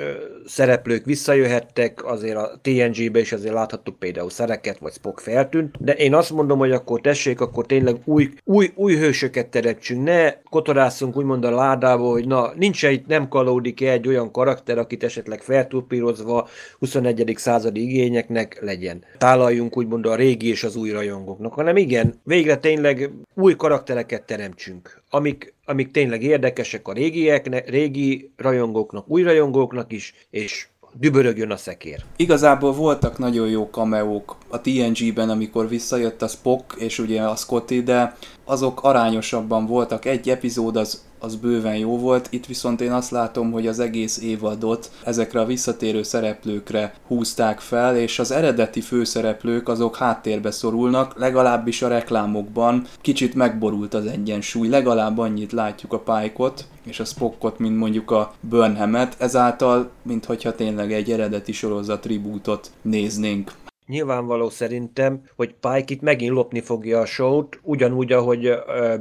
[0.45, 6.13] szereplők, visszajöhettek, azért a TNG-be is azért láthattuk például szereket, vagy Spock feltűnt, de én
[6.13, 11.45] azt mondom, hogy akkor tessék, akkor tényleg új, új, új hősöket teremtsünk, ne kotorászunk úgymond
[11.45, 16.47] a ládába, hogy na, nincs itt, nem kalódik egy olyan karakter, akit esetleg feltúpírozva
[16.79, 17.33] 21.
[17.37, 19.03] századi igényeknek legyen.
[19.17, 25.01] Tálaljunk úgymond a régi és az új rajongóknak, hanem igen, végre tényleg új karaktereket teremtsünk,
[25.09, 32.03] amik, amik tényleg érdekesek a régieknek, régi rajongóknak, új rajongóknak is, és dübörögjön a szekér.
[32.15, 37.83] Igazából voltak nagyon jó kameók a TNG-ben, amikor visszajött a Spock és ugye a Scotty,
[37.83, 40.05] de azok arányosabban voltak.
[40.05, 44.17] Egy epizód az, az bőven jó volt, itt viszont én azt látom, hogy az egész
[44.17, 51.81] évadot ezekre a visszatérő szereplőkre húzták fel, és az eredeti főszereplők azok háttérbe szorulnak, legalábbis
[51.81, 52.85] a reklámokban.
[53.01, 58.33] Kicsit megborult az egyensúly, legalább annyit látjuk a Pike-ot és a Spockot, mint mondjuk a
[58.39, 63.51] Burnhamet, ezáltal, mintha tényleg egy eredeti sorozat tribútot néznénk
[63.89, 68.53] nyilvánvaló szerintem, hogy Pike itt megint lopni fogja a show-t, ugyanúgy, ahogy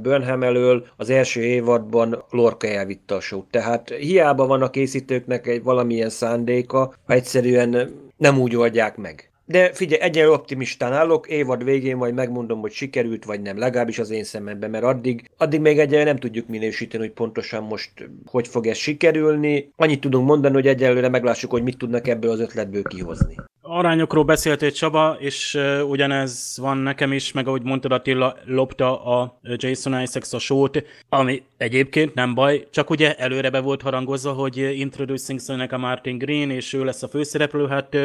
[0.03, 3.51] Burnham elől az első évadban Lorca elvitte a show-t.
[3.51, 9.31] Tehát hiába van a készítőknek egy valamilyen szándéka, egyszerűen nem úgy oldják meg.
[9.45, 14.11] De figyelj, egyenlő optimistán állok, évad végén majd megmondom, hogy sikerült vagy nem, legalábbis az
[14.11, 17.91] én szememben, mert addig, addig még egyelőre nem tudjuk minősíteni, hogy pontosan most
[18.27, 19.73] hogy fog ez sikerülni.
[19.77, 23.35] Annyit tudunk mondani, hogy egyelőre meglássuk, hogy mit tudnak ebből az ötletből kihozni
[23.69, 29.39] arányokról beszéltél Csaba, és uh, ugyanez van nekem is, meg ahogy mondtad Attila, lopta a
[29.43, 34.57] Jason Isaacs a sót, ami egyébként nem baj, csak ugye előre be volt harangozva, hogy
[34.57, 35.41] Introducing
[35.71, 37.97] a Martin Green, és ő lesz a főszereplő, hát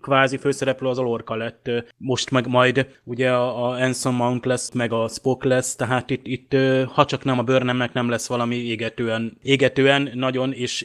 [0.00, 1.70] kvázi főszereplő az a Lorca lett.
[1.96, 6.26] Most meg majd ugye a, a Anson Mount lesz, meg a Spock lesz, tehát itt,
[6.26, 10.84] itt ha csak nem a Burnhamnek nem lesz valami égetően, égetően nagyon és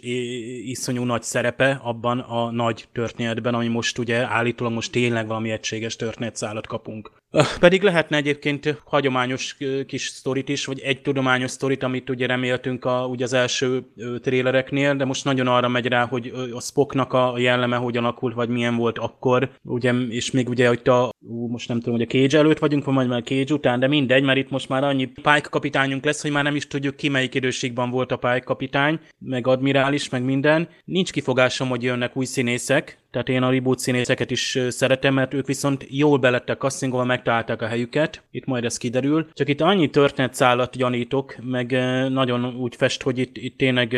[0.65, 5.95] iszonyú nagy szerepe abban a nagy történetben, ami most ugye állítólag most tényleg valami egységes
[5.95, 7.11] történetszálat kapunk.
[7.59, 13.05] Pedig lehetne egyébként hagyományos kis sztorit is, vagy egy tudományos sztorit, amit ugye reméltünk a,
[13.05, 13.83] ugye az első
[14.21, 18.49] trélereknél, de most nagyon arra megy rá, hogy a Spocknak a jelleme hogyan alakult, vagy
[18.49, 22.11] milyen volt akkor, ugye, és még ugye, hogy a, ú, most nem tudom, hogy a
[22.11, 25.05] Cage előtt vagyunk, vagy majd már Cage után, de mindegy, mert itt most már annyi
[25.05, 28.99] Pike kapitányunk lesz, hogy már nem is tudjuk ki melyik időségben volt a Pike kapitány,
[29.19, 30.67] meg admirális, meg minden.
[30.85, 35.45] Nincs kifogásom, hogy jönnek új színészek, tehát én a reboot színészeket is szeretem, mert ők
[35.45, 39.27] viszont jól belettek castingolva, megtalálták a helyüket, itt majd ez kiderül.
[39.33, 41.71] Csak itt annyi történetszállat gyanítok, meg
[42.09, 43.97] nagyon úgy fest, hogy itt, itt tényleg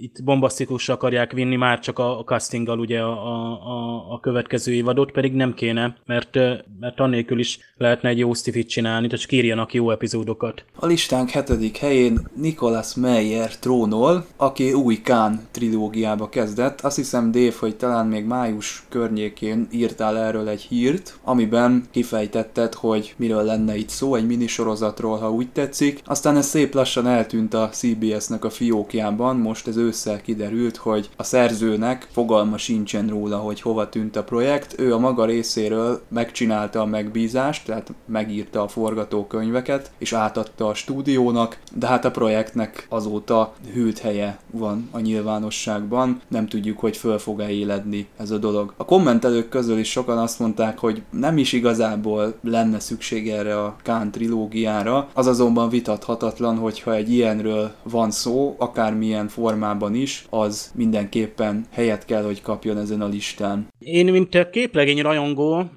[0.00, 5.12] itt bombasztikusra akarják vinni már csak a, a castinggal ugye a, a, a következő évadot,
[5.12, 6.34] pedig nem kéne, mert,
[6.80, 10.64] mert annélkül is lehetne egy jó sztifit csinálni, tehát csak írjanak jó epizódokat.
[10.74, 16.80] A listánk hetedik helyén Nicholas Meyer trónol, aki új Kán trilógiába kezdett.
[16.80, 23.14] Azt hiszem, Dave, hogy talán még május környékén írtál erről egy hírt, amiben kifejtetted, hogy
[23.16, 26.02] miről lenne itt szó, egy minisorozatról, ha úgy tetszik.
[26.04, 31.22] Aztán ez szép lassan eltűnt a CBS-nek a fiókjában, most ez ősszel kiderült, hogy a
[31.22, 34.74] szerzőnek fogalma sincsen róla, hogy hova tűnt a projekt.
[34.78, 41.58] Ő a maga részéről megcsinálta a megbízást, tehát megírta a forgatókönyveket, és átadta a stúdiónak,
[41.72, 47.50] de hát a projektnek azóta hűlt helye van a nyilvánosságban, nem tudjuk, hogy föl fog-e
[47.50, 48.72] éledni ez a dolog.
[48.76, 53.76] A kommentelők közül is sokan azt mondták, hogy nem is igazából lenne szükség erre a
[53.82, 61.66] Kán trilógiára, az azonban vitathatatlan, hogyha egy ilyenről van szó, akármilyen formában is, az mindenképpen
[61.70, 63.68] helyet kell, hogy kapjon ezen a listán.
[63.78, 65.70] Én, mint képlegény rajongó,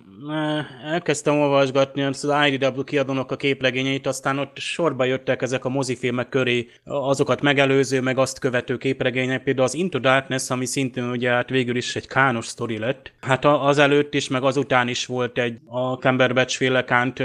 [0.85, 6.67] elkezdtem olvasgatni az IDW kiadónak a képlegényeit, aztán ott sorba jöttek ezek a mozifilmek köré
[6.83, 11.75] azokat megelőző, meg azt követő képregények, például az Into Darkness, ami szintén ugye hát végül
[11.75, 13.13] is egy kános sztori lett.
[13.21, 17.23] Hát az előtt is, meg azután is volt egy a Cumberbatch féle kánt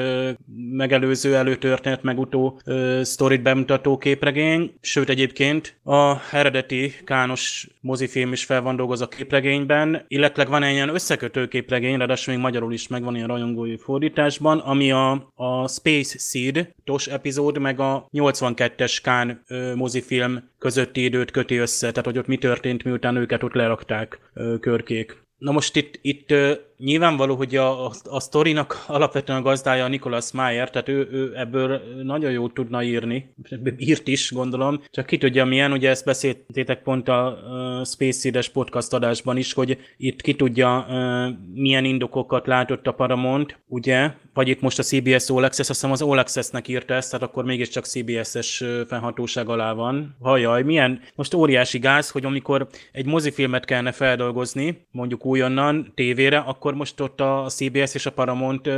[0.70, 2.61] megelőző előtörténet, meg utó
[3.02, 10.44] sztorit bemutató képregény, sőt egyébként a eredeti kános mozifilm is fel van dolgozva képregényben, illetve
[10.44, 15.33] van egy ilyen összekötő képregény, ráadásul még magyarul is megvan ilyen rajongói fordításban, ami a,
[15.35, 21.88] a Space Seed tos epizód, meg a 82-es Kán ö, mozifilm közötti időt köti össze,
[21.90, 25.25] tehát hogy ott mi történt, miután őket ott lerakták ö, körkék.
[25.38, 26.35] Na most itt, itt
[26.79, 31.33] nyilvánvaló, hogy a, a, a sztorinak alapvetően a gazdája a Nicholas Meyer, tehát ő, ő
[31.37, 33.35] ebből nagyon jót tudna írni,
[33.79, 38.49] írt is, gondolom, csak ki tudja milyen, ugye ezt beszéltétek pont a uh, Space Seed-es
[38.49, 44.49] podcast adásban is, hogy itt ki tudja uh, milyen indokokat látott a Paramount, ugye, vagy
[44.49, 47.45] itt most a CBS All Access, azt hiszem az All Access-nek írta ezt, tehát akkor
[47.45, 50.17] mégiscsak CBS-es fennhatóság alá van.
[50.21, 51.01] Hajaj, milyen?
[51.15, 57.00] Most óriási gáz, hogy amikor egy mozifilmet kellene feldolgozni, mondjuk újonnan tévére, akkor akkor most
[57.00, 58.70] ott a CBS és a Paramount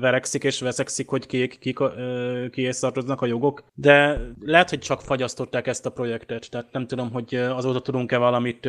[0.00, 1.74] verekszik és veszekszik, hogy ki, ki, ki,
[2.50, 7.12] ki tartoznak a jogok, de lehet, hogy csak fagyasztották ezt a projektet, tehát nem tudom,
[7.12, 8.68] hogy azóta tudunk-e valamit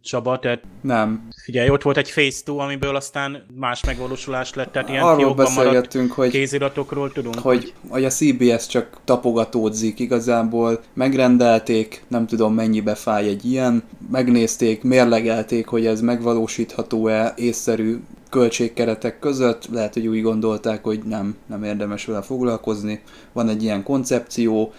[0.00, 1.28] Csaba, tehát nem.
[1.44, 6.12] Figyelj, ott volt egy Phase 2, amiből aztán más megvalósulás lett, tehát ilyen Arról beszélgettünk,
[6.12, 7.38] hogy kéziratokról tudunk.
[7.38, 14.82] Hogy, hogy a CBS csak tapogatódzik igazából, megrendelték, nem tudom mennyibe fáj egy ilyen, megnézték,
[14.82, 17.98] mérlegelték, hogy ez megvalósítható-e, észszerű
[18.30, 23.02] költségkeretek között, lehet, hogy úgy gondolták, hogy nem, nem érdemes vele foglalkozni.
[23.32, 24.72] Van egy ilyen koncepció,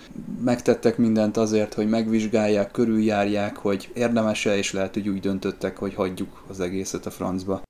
[0.43, 6.43] megtettek mindent azért, hogy megvizsgálják, körüljárják, hogy érdemes-e, és lehet, hogy úgy döntöttek, hogy hagyjuk
[6.47, 7.66] az egészet a francba.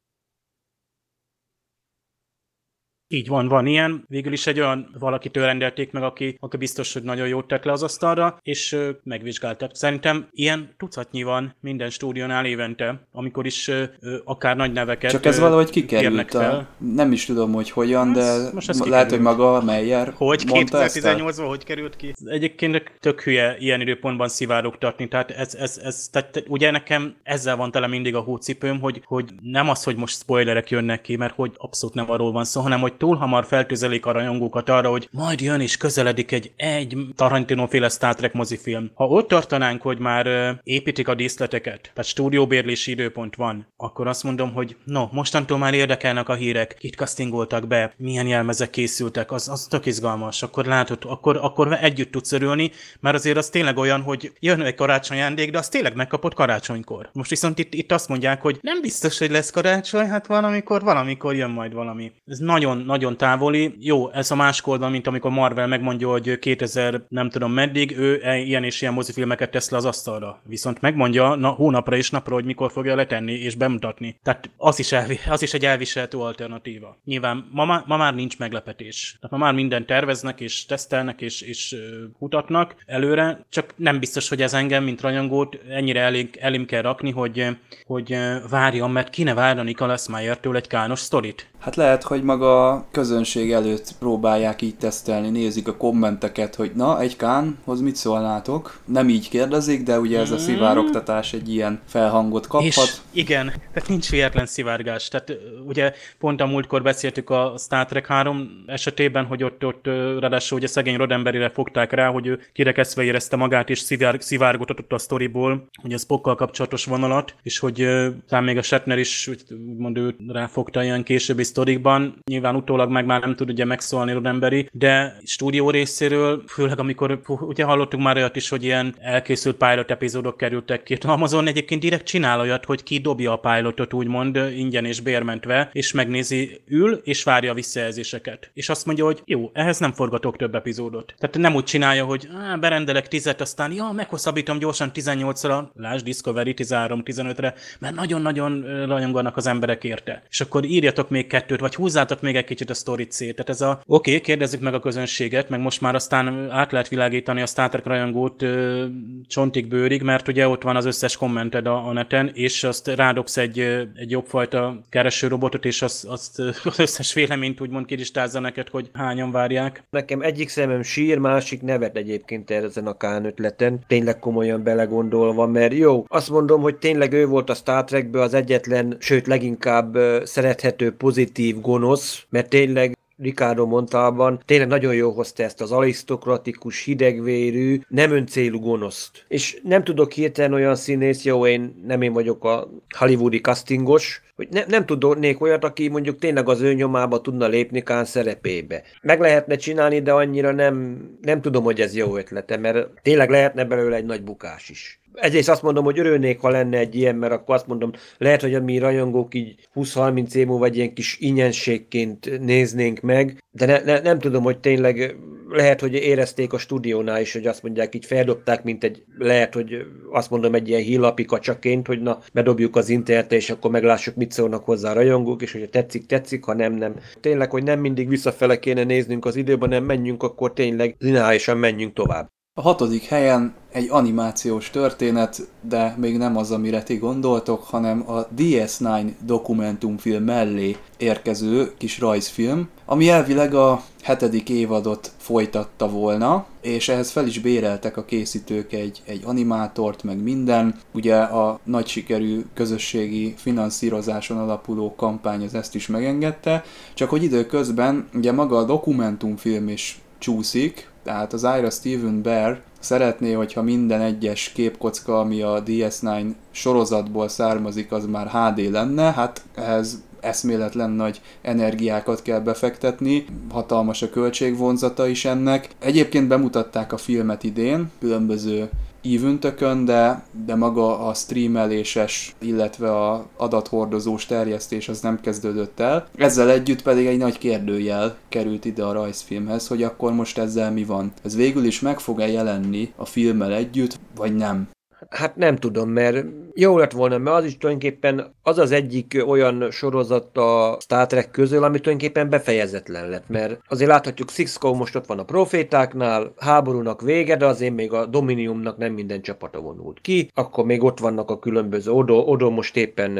[3.09, 4.03] Így van, van ilyen.
[4.07, 7.71] Végül is egy olyan valakitől rendelték meg, aki, aki biztos, hogy nagyon jót tett le
[7.71, 9.75] az asztalra, és ö, megvizsgáltak.
[9.75, 13.83] Szerintem ilyen tucatnyi van minden stúdiónál évente, amikor is ö,
[14.23, 16.33] akár nagy neveket Csak ez valahogy kikerült.
[16.33, 21.45] A, nem is tudom, hogy hogyan, de most ez lehet, hogy maga Meyer Hogy 2018-ban
[21.47, 22.13] hogy került ki?
[22.25, 27.71] Egyébként tök hülye ilyen időpontban szivárogtatni, tehát ez, ez, ez tehát ugye nekem ezzel van
[27.71, 31.51] tele mindig a hócipőm, hogy, hogy nem az, hogy most spoilerek jönnek ki, mert hogy
[31.57, 35.41] abszolút nem arról van szó, hanem hogy túl hamar feltüzelik a rajongókat arra, hogy majd
[35.41, 38.91] jön és közeledik egy egy Tarantino-féle Star Trek mozifilm.
[38.93, 40.27] Ha ott tartanánk, hogy már
[40.63, 46.29] építik a díszleteket, tehát stúdióbérlési időpont van, akkor azt mondom, hogy no, mostantól már érdekelnek
[46.29, 51.37] a hírek, kit castingoltak be, milyen jelmezek készültek, az, az tök izgalmas, akkor látod, akkor,
[51.41, 55.57] akkor együtt tudsz örülni, mert azért az tényleg olyan, hogy jön egy karácsony ajándék, de
[55.57, 57.09] az tényleg megkapott karácsonykor.
[57.13, 61.35] Most viszont itt, itt azt mondják, hogy nem biztos, hogy lesz karácsony, hát valamikor, valamikor
[61.35, 62.11] jön majd valami.
[62.25, 63.75] Ez nagyon, nagyon távoli.
[63.79, 68.19] Jó, ez a más oldal, mint amikor Marvel megmondja, hogy 2000 nem tudom meddig, ő
[68.23, 70.41] e- ilyen és ilyen mozifilmeket tesz le az asztalra.
[70.43, 74.19] Viszont megmondja na, hónapra és napra, hogy mikor fogja letenni és bemutatni.
[74.23, 76.97] Tehát az is, elvi, az is egy elviselhető alternatíva.
[77.05, 79.17] Nyilván ma, ma már nincs meglepetés.
[79.21, 81.75] Tehát ma már minden terveznek és tesztelnek és, és
[82.19, 87.11] mutatnak előre, csak nem biztos, hogy ez engem, mint rajongót ennyire elég, elim kell rakni,
[87.11, 87.47] hogy,
[87.85, 88.17] hogy
[88.49, 91.49] várjam, mert ki ne várna Nicholas Meyer-től egy kános sztorit.
[91.59, 97.01] Hát lehet, hogy maga a közönség előtt próbálják így tesztelni, nézik a kommenteket, hogy na,
[97.01, 98.79] egy kánhoz mit szólnátok?
[98.85, 100.37] Nem így kérdezik, de ugye ez a mm.
[100.37, 102.67] szivároktatás egy ilyen felhangot kaphat.
[102.67, 105.07] És igen, tehát nincs véletlen szivárgás.
[105.07, 105.33] Tehát
[105.67, 109.85] ugye pont a múltkor beszéltük a Star Trek 3 esetében, hogy ott, ott
[110.19, 114.97] ráadásul ugye szegény Rodemberire fogták rá, hogy ő kirekeszve érezte magát, és szivár, szivárgott a
[114.97, 117.87] sztoriból, hogy a Spockkal kapcsolatos vonalat, és hogy
[118.27, 123.21] talán még a Shatner is úgymond ő ráfogta ilyen későbbi sztorikban, nyilván utólag meg már
[123.21, 128.49] nem tud ugye megszólni Rodemberi, de stúdió részéről, főleg amikor ugye hallottuk már olyat is,
[128.49, 130.97] hogy ilyen elkészült pilot epizódok kerültek ki.
[131.01, 135.91] Amazon egyébként direkt csinál olyat, hogy ki dobja a pilotot úgymond ingyen és bérmentve, és
[135.91, 138.51] megnézi, ül, és várja a visszajelzéseket.
[138.53, 141.13] És azt mondja, hogy jó, ehhez nem forgatok több epizódot.
[141.17, 142.27] Tehát nem úgy csinálja, hogy
[142.59, 149.83] berendelek tizet, aztán ja, meghosszabbítom gyorsan 18-ra, lásd Discovery 13-15-re, mert nagyon-nagyon rajonganak az emberek
[149.83, 150.23] érte.
[150.29, 153.35] És akkor írjatok még kettőt, vagy húzzátok még egy kicsit a sztorit szét.
[153.35, 156.87] Tehát ez a, oké, okay, kérdezzük meg a közönséget, meg most már aztán át lehet
[156.87, 158.85] világítani a Star Trek rajongót ö,
[159.27, 163.37] csontig bőrig, mert ugye ott van az összes kommented a, a neten, és azt rádobsz
[163.37, 163.59] egy,
[163.95, 169.83] egy jobbfajta keresőrobotot, és azt, azt az összes véleményt úgymond kiristázza neked, hogy hányan várják.
[169.89, 175.73] Nekem egyik szemem sír, másik nevet egyébként ezen a Kán ötleten, tényleg komolyan belegondolva, mert
[175.73, 180.91] jó, azt mondom, hogy tényleg ő volt a Star Trekből az egyetlen, sőt leginkább szerethető
[180.91, 181.25] pozitív
[181.61, 188.59] gonosz, mert tényleg Ricardo Montalban tényleg nagyon jól hozta ezt az arisztokratikus, hidegvérű, nem öncélú
[188.59, 189.25] gonoszt.
[189.27, 194.47] És nem tudok hirtelen olyan színész, jó, én nem én vagyok a hollywoodi castingos, hogy
[194.51, 198.83] ne, nem tudnék olyat, aki mondjuk tényleg az ő nyomába tudna lépni Kán szerepébe.
[199.01, 203.65] Meg lehetne csinálni, de annyira nem, nem tudom, hogy ez jó ötlete, mert tényleg lehetne
[203.65, 207.33] belőle egy nagy bukás is egyrészt azt mondom, hogy örülnék, ha lenne egy ilyen, mert
[207.33, 211.17] akkor azt mondom, lehet, hogy a mi rajongók így 20-30 év múlva egy ilyen kis
[211.19, 215.15] ingyenségként néznénk meg, de ne, ne, nem tudom, hogy tényleg
[215.49, 219.85] lehet, hogy érezték a stúdiónál is, hogy azt mondják, így feldobták, mint egy, lehet, hogy
[220.11, 224.31] azt mondom, egy ilyen hílapi kacsaként, hogy na, bedobjuk az internetre, és akkor meglássuk, mit
[224.31, 226.95] szólnak hozzá a rajongók, és hogyha tetszik, tetszik, ha nem, nem.
[227.19, 231.93] Tényleg, hogy nem mindig visszafele kéne néznünk az időben, nem menjünk, akkor tényleg lineárisan menjünk
[231.93, 232.35] tovább.
[232.59, 238.27] A hatodik helyen egy animációs történet, de még nem az, amire ti gondoltok, hanem a
[238.37, 247.11] DS9 dokumentumfilm mellé érkező kis rajzfilm, ami elvileg a hetedik évadot folytatta volna, és ehhez
[247.11, 250.75] fel is béreltek a készítők egy, egy animátort, meg minden.
[250.93, 258.07] Ugye a nagy sikerű közösségi finanszírozáson alapuló kampány az ezt is megengedte, csak hogy időközben
[258.13, 264.51] ugye maga a dokumentumfilm is csúszik, tehát az Ira Steven Bear szeretné, hogyha minden egyes
[264.51, 272.21] képkocka, ami a DS9 sorozatból származik, az már HD lenne, hát ehhez eszméletlen nagy energiákat
[272.21, 275.69] kell befektetni, hatalmas a költségvonzata is ennek.
[275.79, 278.69] Egyébként bemutatták a filmet idén, különböző
[279.11, 286.07] ívüntökön, de, de maga a streameléses, illetve a adathordozós terjesztés az nem kezdődött el.
[286.15, 290.83] Ezzel együtt pedig egy nagy kérdőjel került ide a rajzfilmhez, hogy akkor most ezzel mi
[290.83, 291.11] van.
[291.23, 294.67] Ez végül is meg fog-e jelenni a filmmel együtt, vagy nem?
[295.09, 299.71] Hát nem tudom, mert jó lett volna, mert az is tulajdonképpen az az egyik olyan
[299.71, 305.05] sorozat a Star Trek közül, ami tulajdonképpen befejezetlen lett, mert azért láthatjuk Sixco most ott
[305.05, 310.31] van a profétáknál, háborúnak vége, de azért még a Dominiumnak nem minden csapata vonult ki,
[310.33, 313.19] akkor még ott vannak a különböző, Odo, Odo most éppen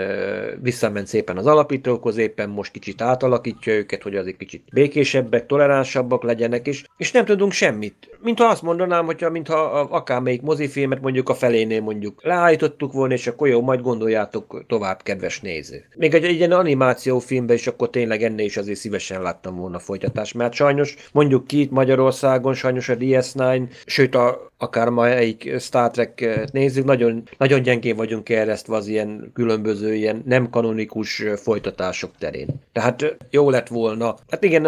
[0.61, 6.67] visszament szépen az alapítókhoz, éppen most kicsit átalakítja őket, hogy azért kicsit békésebbek, toleránsabbak legyenek,
[6.67, 8.17] és, és nem tudunk semmit.
[8.21, 11.33] Mint ha azt mondanám, hogyha mintha akármelyik mozifilmet mondjuk a
[11.67, 15.85] felénél mondjuk leállítottuk volna, és akkor jó, majd gondoljátok tovább, kedves néző.
[15.95, 20.33] Még egy, egy ilyen animációfilmben is akkor tényleg ennél is azért szívesen láttam volna folytatást,
[20.33, 25.91] mert sajnos mondjuk ki itt Magyarországon, sajnos a DS9, sőt a, akár ma egy Star
[25.91, 32.47] Trek nézzük, nagyon, nagyon gyengén vagyunk eresztve az ilyen különböző ilyen nem kanonikus folytatások terén.
[32.71, 34.15] Tehát jó lett volna.
[34.29, 34.65] Hát igen,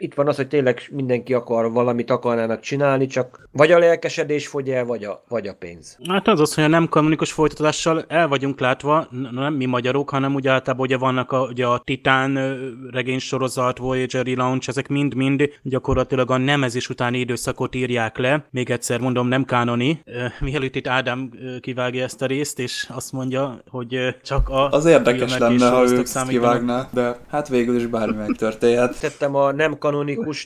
[0.00, 4.70] itt van az, hogy tényleg mindenki akar valamit akarnának csinálni, csak vagy a lelkesedés fogy
[4.70, 5.98] el, vagy a, vagy a pénz.
[6.08, 10.34] Hát az az, hogy a nem kanonikus folytatással el vagyunk látva, nem mi magyarok, hanem
[10.34, 12.58] ugye általában ugye vannak a, ugye a Titán
[12.90, 18.44] regénysorozat, Voyager Launch, ezek mind-mind gyakorlatilag a nemezés utáni időszakot írják le.
[18.50, 20.02] Még egyszer mondom, nem kánoni.
[20.40, 21.30] Mielőtt itt Ádám
[21.60, 24.68] kivágja ezt a részt, és azt mondja, hogy csak a...
[24.68, 29.00] Az érdekes lenne, ha ő kivágná, de hát végül is bármi megtörténhet.
[29.00, 29.88] Tettem a nem kanonikus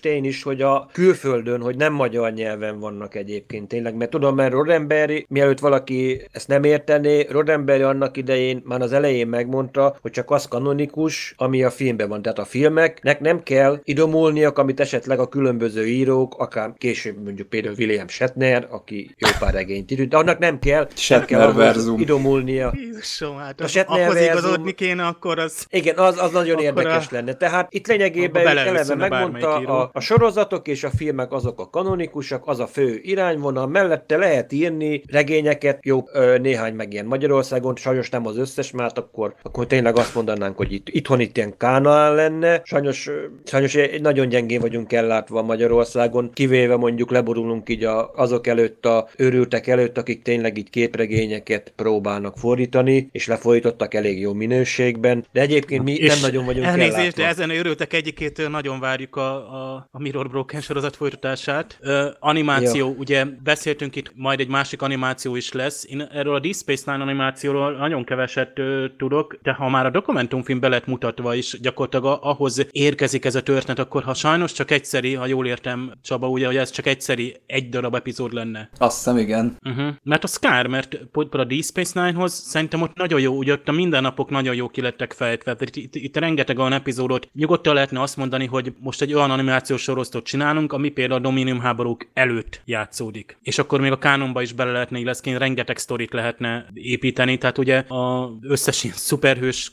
[0.00, 4.52] tény is, hogy a külföldön, hogy nem magyar nyelven vannak egyébként tényleg, mert tudom, mert
[4.52, 10.30] Roddenberry, mielőtt valaki ezt nem értené, Roddenberry annak idején már az elején megmondta, hogy csak
[10.30, 12.22] az kanonikus, ami a filmben van.
[12.22, 17.74] Tehát a filmeknek nem kell idomulniak, amit esetleg a különböző írók, akár később mondjuk például
[17.78, 22.00] William Shatner, aki jó pár regényt írt, de annak nem kell, Shatner nem kell verzum.
[22.00, 22.72] idomulnia.
[22.76, 25.66] Jézusom, hát A Shatner ahhoz igazodni kéne, akkor az...
[25.70, 27.34] Igen, az, az nagyon Akkor érdekes a- lenne.
[27.34, 29.72] Tehát itt lényegében eleve megmondta, író.
[29.72, 34.52] a, a sorozatok és a filmek azok a kanonikusak, az a fő irányvonal, mellette lehet
[34.52, 36.02] írni regényeket, jó,
[36.40, 40.72] néhány meg ilyen Magyarországon, sajnos nem az összes, mert akkor, akkor tényleg azt mondanánk, hogy
[40.72, 42.60] itt, itthon itt ilyen kánaán lenne.
[42.64, 43.10] Sajnos,
[43.44, 49.66] sajnos nagyon gyengén vagyunk ellátva Magyarországon, kivéve mondjuk leborulunk így a, azok előtt, a őrültek
[49.66, 55.98] előtt, akik tényleg így képregényeket próbálnak fordítani, és lefordítottak elég jó minőségben, de egyébként mi
[55.98, 57.22] nem nagyon vagyunk Elnézést, ellátva.
[57.22, 61.78] de ezen őrültek egyikétől nagyon várjuk a, a, a Mirror Broken sorozat folytatását.
[61.80, 62.94] Ö, animáció, Ja.
[62.98, 65.86] ugye beszéltünk itt, majd egy másik animáció is lesz.
[65.88, 69.90] Én erről a Deep Space Nine animációról nagyon keveset ö, tudok, de ha már a
[69.90, 74.52] dokumentumfilm be lett mutatva is, gyakorlatilag a- ahhoz érkezik ez a történet, akkor ha sajnos
[74.52, 78.68] csak egyszeri, ha jól értem Csaba, ugye, hogy ez csak egyszeri egy darab epizód lenne.
[78.78, 79.56] Azt hiszem, igen.
[79.64, 79.88] Uh-huh.
[80.02, 80.98] Mert az kár, mert
[81.30, 84.80] a Deep Space Nine-hoz szerintem ott nagyon jó, ugye ott a mindennapok nagyon jó ki
[84.80, 85.56] lettek fejtve.
[85.60, 89.82] Itt, itt, itt rengeteg olyan epizódot nyugodtan lehetne azt mondani, hogy most egy olyan animációs
[89.82, 93.36] sorozatot csinálunk, ami például a Dominium háborúk előtt játszódik.
[93.42, 97.38] És akkor még a kánonba is bele lehetne illeszkedni, rengeteg sztorit lehetne építeni.
[97.38, 99.72] Tehát ugye a összes ilyen szuperhős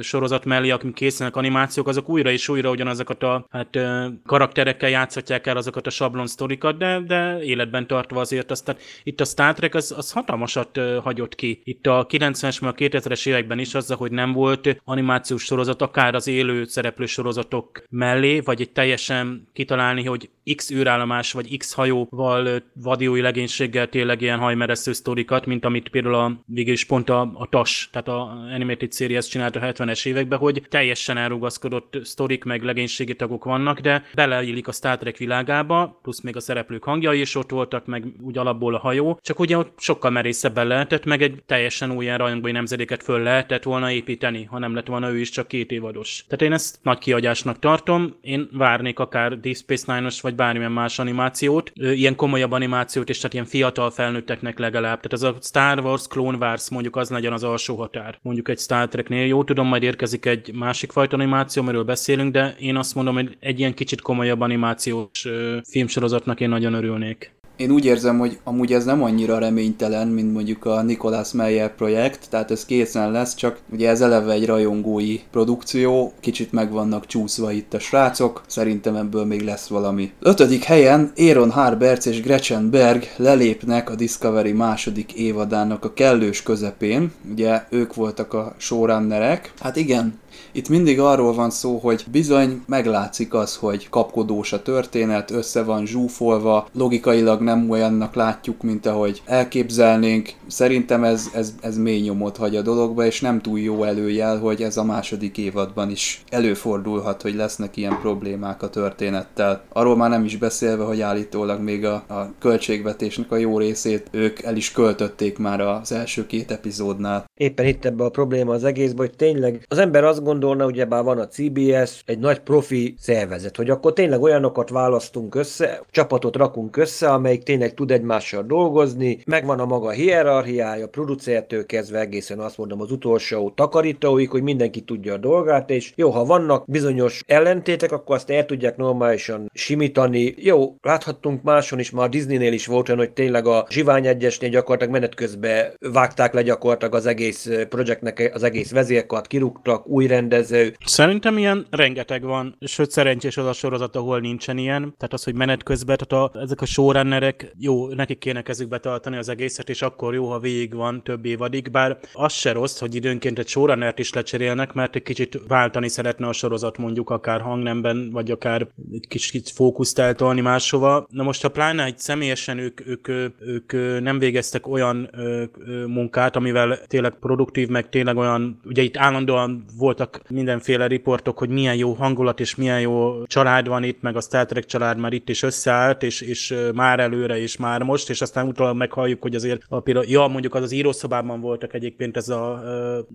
[0.00, 3.78] sorozat mellé, akik készülnek animációk, azok újra és újra ugyanazokat a hát,
[4.26, 8.50] karakterekkel játszhatják el azokat a sablon sztorikat, de, de életben tartva azért.
[8.50, 11.60] Aztán itt a Star Trek az, az hatalmasat hagyott ki.
[11.64, 16.14] Itt a 90-es, meg a 2000-es években is azzal, hogy nem volt animációs sorozat, akár
[16.14, 22.62] az élő szereplő sorozatok mellé, vagy egy teljesen kitalálni, hogy X űrállomás, vagy X hajóval,
[22.82, 27.46] vadiói legénységgel tényleg ilyen hajmeresztő sztorikat, mint amit például a, végül is pont a, a
[27.48, 28.20] TAS, tehát a
[28.54, 34.04] Animated Series csinált a 70-es években, hogy teljesen elrugaszkodott sztorik, meg legénységi tagok vannak, de
[34.14, 38.38] beleillik a Star Trek világába, plusz még a szereplők hangjai is ott voltak, meg úgy
[38.38, 42.52] alapból a hajó, csak ugye ott sokkal merészebben lehetett, meg egy teljesen új ilyen rajongói
[42.52, 46.24] nemzedéket föl lehetett volna építeni, ha nem lett volna ő is csak két évados.
[46.28, 50.98] Tehát én ezt nagy kiagyásnak tartom, én várnék akár Deep Space Nine-os, vagy bármilyen más
[50.98, 55.00] animációt, ilyen komolyabb animációt, és tehát ilyen fiatal felnőtteknek legalább.
[55.00, 58.18] Tehát az a Star Wars, Clone Wars mondjuk az legyen az alsó határ.
[58.22, 62.54] Mondjuk egy Star Treknél jó, tudom, majd érkezik egy másik fajta animáció, amiről beszélünk, de
[62.58, 65.26] én azt mondom, hogy egy ilyen kicsit komolyabb animációs
[65.70, 67.34] filmsorozatnak én nagyon örülnék.
[67.56, 72.26] Én úgy érzem, hogy amúgy ez nem annyira reménytelen, mint mondjuk a Nicolas Meyer projekt,
[72.30, 77.52] tehát ez készen lesz, csak ugye ez eleve egy rajongói produkció, kicsit meg vannak csúszva
[77.52, 80.12] itt a srácok, szerintem ebből még lesz valami.
[80.20, 87.12] Ötödik helyen Aaron Harberts és Gretchen Berg lelépnek a Discovery második évadának a kellős közepén,
[87.30, 89.52] ugye ők voltak a showrunnerek.
[89.60, 90.18] Hát igen,
[90.52, 95.86] itt mindig arról van szó, hogy bizony meglátszik az, hogy kapkodós a történet, össze van
[95.86, 100.30] zsúfolva, logikailag nem olyannak látjuk, mint ahogy elképzelnénk.
[100.46, 104.62] Szerintem ez, ez, ez mély nyomot hagy a dologba, és nem túl jó előjel, hogy
[104.62, 109.62] ez a második évadban is előfordulhat, hogy lesznek ilyen problémák a történettel.
[109.72, 114.42] Arról már nem is beszélve, hogy állítólag még a, a költségvetésnek a jó részét ők
[114.42, 117.24] el is költötték már az első két epizódnál.
[117.34, 121.04] Éppen itt ebbe a probléma az egészben, hogy tényleg az ember azt gondolna, hogy bár
[121.04, 126.76] van a CBS, egy nagy profi szervezet, hogy akkor tényleg olyanokat választunk össze, csapatot rakunk
[126.76, 132.80] össze, amelyik tényleg tud egymással dolgozni, megvan a maga hierarchiája, producertől kezdve egészen azt mondom
[132.80, 138.16] az utolsó takarítóig, hogy mindenki tudja a dolgát, és jó, ha vannak bizonyos ellentétek, akkor
[138.16, 140.34] azt el tudják normálisan simítani.
[140.36, 144.92] Jó, láthattunk máson is, már Disneynél is volt olyan, hogy tényleg a Zsivány egyesnél gyakorlatilag
[144.92, 150.76] menet közben vágták le gyakorlatilag az egész projektnek az egész vezérkart, kirúgtak, új rendező.
[150.84, 154.80] Szerintem ilyen rengeteg van, sőt szerencsés az a sorozat, ahol nincsen ilyen.
[154.82, 159.16] Tehát az, hogy menet közben, tehát a, ezek a showrunnerek jó, nekik kéne kezükbe tartani
[159.16, 162.94] az egészet, és akkor jó, ha végig van több évadig, bár az se rossz, hogy
[162.94, 168.10] időnként egy showrunnert is lecserélnek, mert egy kicsit váltani szeretne a sorozat mondjuk akár hangnemben,
[168.12, 171.06] vagy akár egy kicsit fókuszt eltolni máshova.
[171.10, 173.08] Na most, ha pláne egy személyesen ők, ők,
[173.38, 173.72] ők
[174.02, 179.64] nem végeztek olyan ö, ö, munkát, amivel tényleg produktív, meg tényleg olyan, ugye itt állandóan
[179.78, 184.20] voltak mindenféle riportok, hogy milyen jó hangulat és milyen jó család van itt, meg a
[184.20, 188.20] Star Trek család már itt is összeállt, és, és már előre, és már most, és
[188.20, 192.28] aztán utólag meghalljuk, hogy azért a például, ja, mondjuk az az írószobában voltak egyébként ez
[192.28, 192.52] a,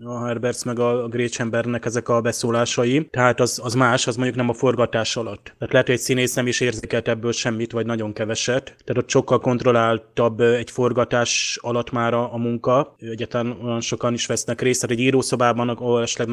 [0.04, 4.50] a Herberts meg a Grécsembernek ezek a beszólásai, tehát az, az más, az mondjuk nem
[4.50, 5.44] a forgatás alatt.
[5.44, 8.64] Tehát lehet, hogy egy színész nem is érzékelt ebből semmit, vagy nagyon keveset.
[8.64, 12.96] Tehát ott sokkal kontrolláltabb egy forgatás alatt már a, a munka.
[13.00, 16.28] Egyáltalán olyan sokan is vesznek részt, tehát egy írószobában, ahol esetleg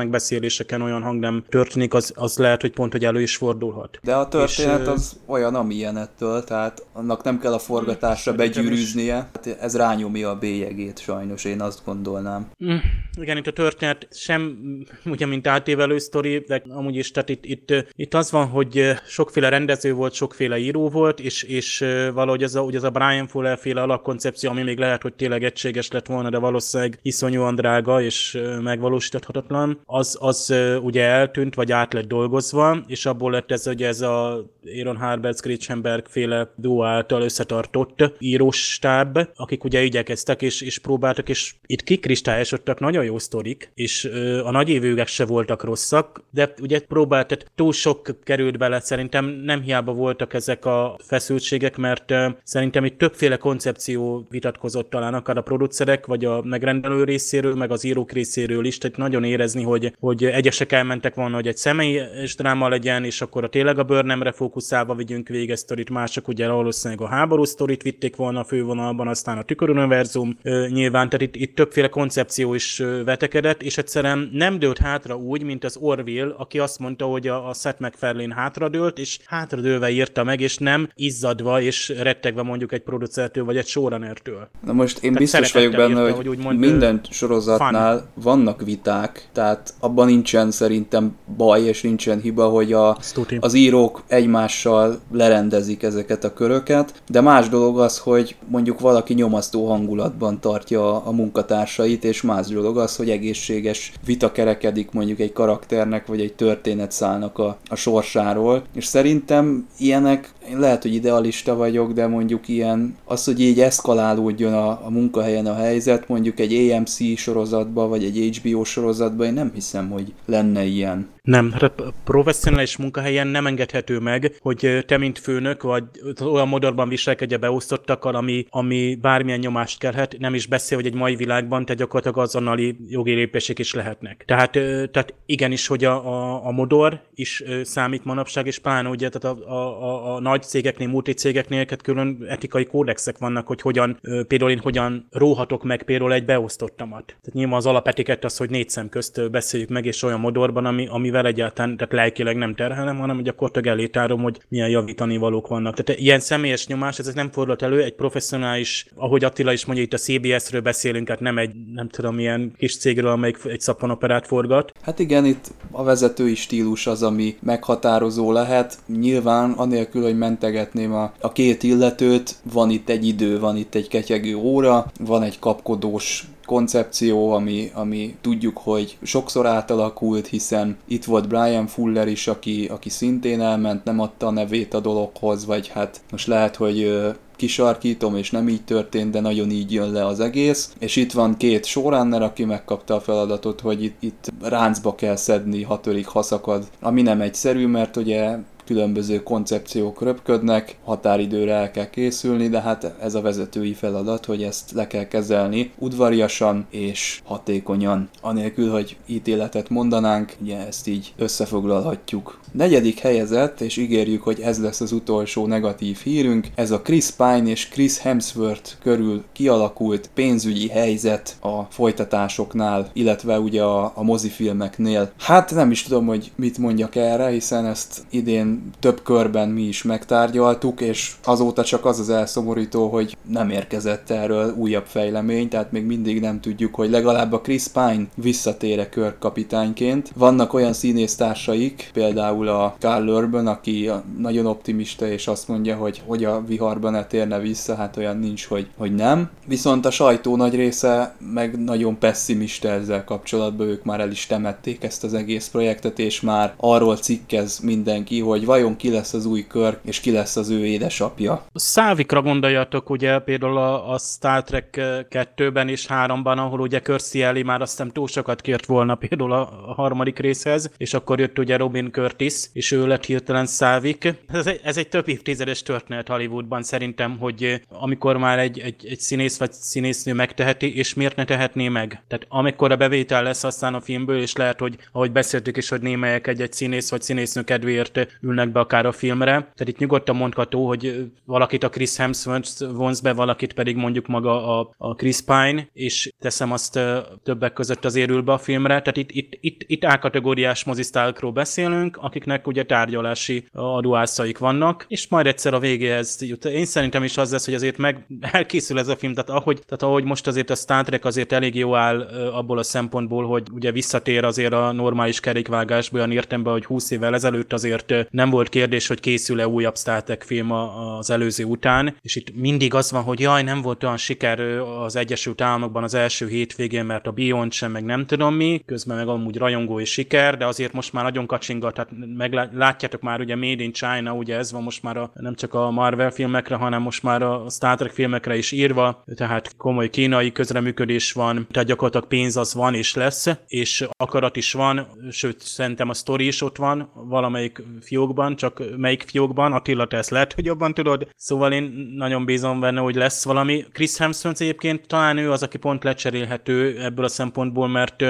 [0.58, 3.98] megbeszéléseken olyan hang nem történik, az, az lehet, hogy pont, hogy elő is fordulhat.
[4.02, 9.14] De a történet és, az olyan, amilyen ettől, tehát annak nem kell a forgatásra begyűrűznie.
[9.14, 12.50] Hát ez rányomja a bélyegét sajnos, én azt gondolnám.
[12.64, 12.76] Mm,
[13.20, 14.58] igen, itt a történet sem,
[15.04, 19.48] ugye, mint átévelő sztori, de amúgy is, tehát itt, itt, itt az van, hogy sokféle
[19.48, 21.84] rendező volt, sokféle író volt, és, és
[22.14, 25.44] valahogy az a, ugye az a Brian Fuller féle alapkoncepció, ami még lehet, hogy tényleg
[25.44, 30.47] egységes lett volna, de valószínűleg iszonyúan drága és megvalósíthatatlan, az, az
[30.82, 34.44] ugye eltűnt, vagy át lett dolgozva, és abból lett ez, hogy ez a
[34.76, 41.54] Aaron Harbert, Gretchenberg féle duo által összetartott írós-stáb, akik ugye igyekeztek és, és próbáltak, és
[41.66, 46.80] itt kikristályosodtak nagyon jó sztorik, és ö, a nagy évőgek se voltak rosszak, de ugye
[46.80, 52.84] próbáltak, túl sok került bele, szerintem nem hiába voltak ezek a feszültségek, mert ö, szerintem
[52.84, 58.12] itt többféle koncepció vitatkozott talán akár a producerek, vagy a megrendelő részéről, meg az írók
[58.12, 63.04] részéről is, tehát nagyon érezni, hogy, hogy egyesek elmentek volna, hogy egy személyes dráma legyen,
[63.04, 67.44] és akkor a tényleg a bőrnemre fókuszálva vigyünk vége sztorit, mások ugye valószínűleg a háború
[67.44, 72.82] sztorit vitték volna a fővonalban, aztán a tüköruniverzum nyilván, tehát itt, itt többféle koncepció is
[73.04, 77.48] vetekedett, és egyszerűen nem dőlt hátra úgy, mint az Orville, aki azt mondta, hogy a,
[77.48, 82.82] a Seth MacFarlane hátradőlt, és hátradőlve írta meg, és nem izzadva és rettegve mondjuk egy
[82.82, 84.48] producertől vagy egy showrunnertől.
[84.64, 88.22] Na most én tehát biztos vagyok benne, írta, hogy, hogy mond, minden sorozatnál fun.
[88.22, 92.98] vannak viták, tehát abban nincsen szerintem baj, és nincsen hiba, hogy a,
[93.40, 99.66] az írók egymással lerendezik ezeket a köröket, de más dolog az, hogy mondjuk valaki nyomasztó
[99.66, 106.06] hangulatban tartja a munkatársait, és más dolog az, hogy egészséges vita kerekedik mondjuk egy karakternek,
[106.06, 112.06] vagy egy történetszálnak a, a sorsáról, és szerintem ilyenek, én lehet, hogy idealista vagyok, de
[112.06, 117.88] mondjuk ilyen, az, hogy így eszkalálódjon a, a munkahelyen a helyzet, mondjuk egy AMC sorozatba,
[117.88, 121.08] vagy egy HBO sorozatba, én nem hiszem, hogy lenne ilyen.
[121.28, 125.84] Nem, hát a professzionális munkahelyen nem engedhető meg, hogy te, mint főnök, vagy
[126.24, 131.16] olyan modorban viselkedje beosztottakkal, ami, ami bármilyen nyomást kelhet, nem is beszél, hogy egy mai
[131.16, 134.24] világban te gyakorlatilag azonnali jogi lépések is lehetnek.
[134.26, 134.50] Tehát,
[134.90, 139.50] tehát igenis, hogy a, a, a modor is számít manapság, és pláne ugye tehát a,
[139.52, 145.06] a, a, a nagy cégeknél, multicégeknél külön etikai kódexek vannak, hogy hogyan, például én hogyan
[145.10, 147.04] róhatok meg például egy beosztottamat.
[147.06, 150.86] Tehát nyilván az alapetiket az, hogy négy szem közt beszéljük meg, és olyan modorban, ami,
[150.90, 155.74] amivel amivel egyáltalán, tehát lelkileg nem terhelem, hanem gyakorlatilag elétárom, hogy milyen javítani valók vannak.
[155.74, 159.92] Tehát ilyen személyes nyomás, ez nem fordult elő, egy professzionális, ahogy Attila is mondja, itt
[159.92, 164.72] a CBS-ről beszélünk, hát nem egy, nem tudom, ilyen kis cégről, amelyik egy szappanoperát forgat.
[164.82, 168.78] Hát igen, itt a vezetői stílus az, ami meghatározó lehet.
[168.86, 173.88] Nyilván, anélkül, hogy mentegetném a, a két illetőt, van itt egy idő, van itt egy
[173.88, 181.28] ketyegő óra, van egy kapkodós koncepció, ami, ami tudjuk, hogy sokszor átalakult, hiszen itt volt
[181.28, 186.00] Brian Fuller is, aki, aki szintén elment, nem adta a nevét a dologhoz, vagy hát
[186.10, 187.02] most lehet, hogy
[187.36, 190.72] kisarkítom, és nem így történt, de nagyon így jön le az egész.
[190.78, 195.62] És itt van két showrunner, aki megkapta a feladatot, hogy itt, itt ráncba kell szedni
[195.62, 198.36] hatodik haszakad, ami nem egyszerű, mert ugye
[198.68, 204.70] különböző koncepciók röpködnek, határidőre el kell készülni, de hát ez a vezetői feladat, hogy ezt
[204.72, 212.40] le kell kezelni udvariasan és hatékonyan, anélkül, hogy ítéletet mondanánk, ugye ezt így összefoglalhatjuk.
[212.52, 217.42] Negyedik helyezett, és ígérjük, hogy ez lesz az utolsó negatív hírünk, ez a Chris Pine
[217.46, 225.12] és Chris Hemsworth körül kialakult pénzügyi helyzet a folytatásoknál, illetve ugye a, a mozifilmeknél.
[225.18, 229.82] Hát nem is tudom, hogy mit mondjak erre, hiszen ezt idén több körben mi is
[229.82, 235.84] megtárgyaltuk, és azóta csak az az elszomorító, hogy nem érkezett erről újabb fejlemény, tehát még
[235.84, 240.12] mindig nem tudjuk, hogy legalább a Chris Pine visszatére körkapitányként.
[240.16, 246.24] Vannak olyan színésztársaik, például a Carl Urban, aki nagyon optimista, és azt mondja, hogy hogy
[246.24, 249.30] a viharban ne térne vissza, hát olyan nincs, hogy, hogy nem.
[249.46, 254.82] Viszont a sajtó nagy része meg nagyon pessimista ezzel kapcsolatban, ők már el is temették
[254.82, 259.46] ezt az egész projektet, és már arról cikkez mindenki, hogy vajon ki lesz az új
[259.46, 261.44] kör, és ki lesz az ő édesapja.
[261.54, 264.80] Szávikra gondoljatok, ugye például a, a Star Trek
[265.10, 266.80] 2-ben és 3-ban, ahol ugye
[267.12, 271.20] Alley már azt hiszem túl sokat kért volna például a, a harmadik részhez, és akkor
[271.20, 274.14] jött ugye Robin Curtis, és ő lett hirtelen Szávik.
[274.28, 279.00] Ez egy, ez egy több évtizedes történet Hollywoodban szerintem, hogy amikor már egy, egy, egy
[279.00, 282.02] színész vagy színésznő megteheti, és miért ne tehetné meg?
[282.08, 285.80] Tehát amikor a bevétel lesz aztán a filmből, és lehet, hogy ahogy beszéltük is, hogy
[285.80, 289.30] némelyek egy-egy színész vagy színésznő kedvéért ülnek be akár a filmre.
[289.30, 294.58] Tehát itt nyugodtan mondható, hogy valakit a Chris Hemsworth vonz be, valakit pedig mondjuk maga
[294.58, 296.78] a, a Chris Pine, és teszem azt
[297.22, 298.80] többek között az érül be a filmre.
[298.80, 305.26] Tehát itt, itt, itt, itt A-kategóriás mozisztálkról beszélünk, akiknek ugye tárgyalási adóászaik vannak, és majd
[305.26, 306.44] egyszer a végéhez jut.
[306.44, 309.82] Én szerintem is az lesz, hogy azért meg elkészül ez a film, tehát ahogy, tehát
[309.82, 312.00] ahogy most azért a Star Trek azért elég jó áll
[312.32, 317.14] abból a szempontból, hogy ugye visszatér azért a normális kerékvágásba olyan értemben, hogy 20 évvel
[317.14, 322.16] ezelőtt azért nem volt kérdés, hogy készül-e újabb Star Trek film az előző után, és
[322.16, 324.40] itt mindig az van, hogy jaj, nem volt olyan siker
[324.84, 328.96] az Egyesült Államokban az első hétvégén, mert a Beyond sem, meg nem tudom mi, közben
[328.96, 333.36] meg amúgy rajongó és siker, de azért most már nagyon kacsingat, tehát meglátjátok már ugye
[333.36, 336.82] Made in China, ugye ez van most már a, nem csak a Marvel filmekre, hanem
[336.82, 342.06] most már a Star Trek filmekre is írva, tehát komoly kínai közreműködés van, tehát gyakorlatilag
[342.08, 346.56] pénz az van és lesz, és akarat is van, sőt szerintem a sztori is ott
[346.56, 351.92] van valamelyik fiókban, csak melyik fiókban, Attila, te ezt lehet, hogy jobban tudod, szóval én
[351.96, 353.64] nagyon bízom benne, hogy lesz valami.
[353.72, 358.00] Chris Hemsworth egyébként talán ő az, aki pont lecserélhető ebből a szempontból, mert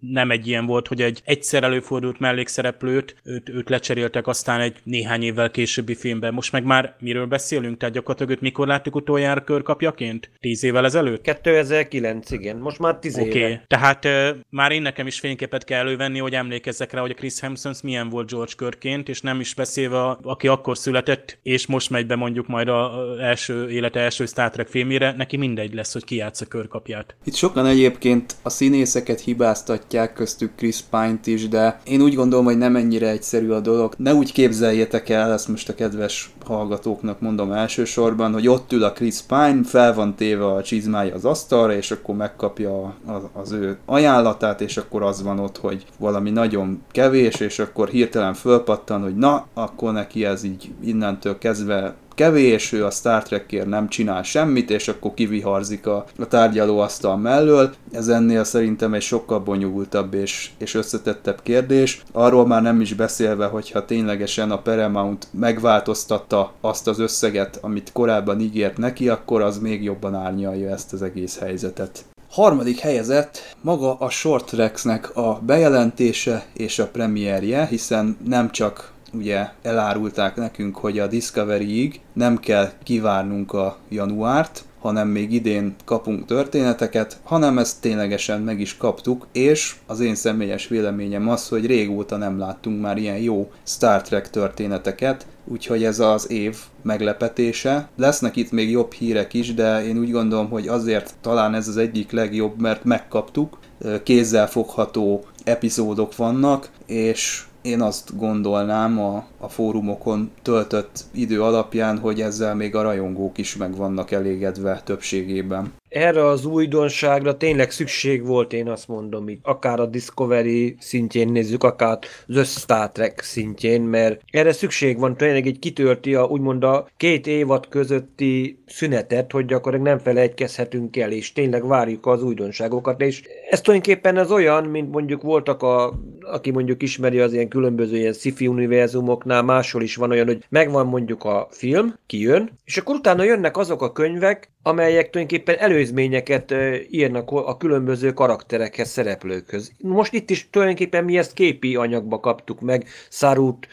[0.00, 5.22] nem egy ilyen volt, hogy egy egyszer előfordult mellékszereplőt, őt, őt lecseréltek aztán egy néhány
[5.22, 6.34] évvel későbbi filmben.
[6.34, 7.76] Most meg már miről beszélünk?
[7.76, 10.30] Tehát gyakorlatilag őt mikor láttuk utoljára körkapjaként?
[10.40, 11.22] Tíz évvel ezelőtt?
[11.22, 12.56] 2009, igen.
[12.56, 13.64] Most már tíz Oké, éve.
[13.66, 17.40] tehát uh, már én nekem is fényképet kell elővenni, hogy emlékezzek rá, hogy a Chris
[17.40, 21.90] Hemsworth milyen volt George körként, és nem is beszélve, a, aki akkor született, és most
[21.90, 26.04] megy be mondjuk majd a első élete első Star Trek filmére, neki mindegy lesz, hogy
[26.04, 27.14] ki a körkapját.
[27.24, 32.58] Itt sokan egyébként a színészeket hibáztatják, köztük Chris Pine-t is, de én úgy gondolom, hogy
[32.58, 33.94] nem ennyire egyszerű a dolog.
[33.96, 38.92] Ne úgy képzeljétek el, ezt most a kedves hallgatóknak mondom elsősorban, hogy ott ül a
[38.92, 43.78] Chris Pine, fel van téve a csizmája az asztalra, és akkor megkapja az, az ő
[43.86, 49.16] ajánlatát, és akkor az van ott, hogy valami nagyon kevés, és akkor hirtelen fölpattan, hogy
[49.16, 54.70] na, akkor neki ez így innentől kezdve kevés, ő a Star Trekért nem csinál semmit,
[54.70, 57.74] és akkor kiviharzik a, a tárgyalóasztal mellől.
[57.92, 62.02] Ez ennél szerintem egy sokkal bonyolultabb és, és összetettebb kérdés.
[62.12, 68.40] Arról már nem is beszélve, hogyha ténylegesen a Paramount megváltoztatta azt az összeget, amit korábban
[68.40, 72.04] ígért neki, akkor az még jobban árnyalja ezt az egész helyzetet.
[72.30, 79.48] Harmadik helyezett maga a Short Tracks-nek a bejelentése és a premierje, hiszen nem csak ugye
[79.62, 87.20] elárulták nekünk, hogy a Discovery-ig nem kell kivárnunk a januárt, hanem még idén kapunk történeteket,
[87.22, 92.38] hanem ezt ténylegesen meg is kaptuk, és az én személyes véleményem az, hogy régóta nem
[92.38, 97.88] láttunk már ilyen jó Star Trek történeteket, úgyhogy ez az év meglepetése.
[97.96, 101.76] Lesznek itt még jobb hírek is, de én úgy gondolom, hogy azért talán ez az
[101.76, 103.58] egyik legjobb, mert megkaptuk,
[104.02, 112.20] kézzel fogható epizódok vannak, és én azt gondolnám a, a fórumokon töltött idő alapján, hogy
[112.20, 118.52] ezzel még a rajongók is meg vannak elégedve többségében erre az újdonságra tényleg szükség volt,
[118.52, 124.20] én azt mondom itt, akár a Discovery szintjén nézzük, akár az Star Trek szintjén, mert
[124.30, 129.94] erre szükség van, tényleg egy kitölti a, úgymond a két évad közötti szünetet, hogy gyakorlatilag
[129.94, 135.22] nem felejtkezhetünk el, és tényleg várjuk az újdonságokat, és ez tulajdonképpen az olyan, mint mondjuk
[135.22, 140.26] voltak a, aki mondjuk ismeri az ilyen különböző ilyen sci-fi univerzumoknál, máshol is van olyan,
[140.26, 145.58] hogy megvan mondjuk a film, kijön, és akkor utána jönnek azok a könyvek, amelyek tulajdonképpen
[145.84, 146.54] előzményeket
[146.90, 149.72] írnak a különböző karakterekhez, szereplőkhöz.
[149.78, 153.68] Most itt is tulajdonképpen mi ezt képi anyagba kaptuk meg, Sarut,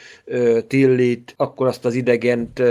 [0.67, 2.61] Tillit, akkor azt az idegent,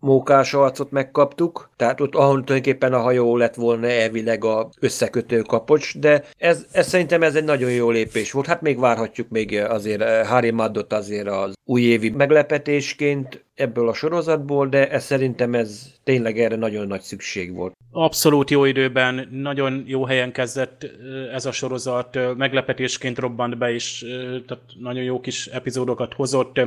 [0.00, 5.98] mókás arcot megkaptuk, tehát ott ahol tulajdonképpen a hajó lett volna elvileg a összekötő kapocs,
[5.98, 8.46] de ez, ez szerintem ez egy nagyon jó lépés volt.
[8.46, 14.90] Hát még várhatjuk még azért Harry Maddot azért az újévi meglepetésként ebből a sorozatból, de
[14.90, 17.74] ez szerintem ez tényleg erre nagyon nagy szükség volt.
[17.90, 20.90] Abszolút jó időben, nagyon jó helyen kezdett
[21.32, 24.04] ez a sorozat, meglepetésként robbant be, és
[24.46, 26.60] tehát nagyon jó kis epizódokat hozott.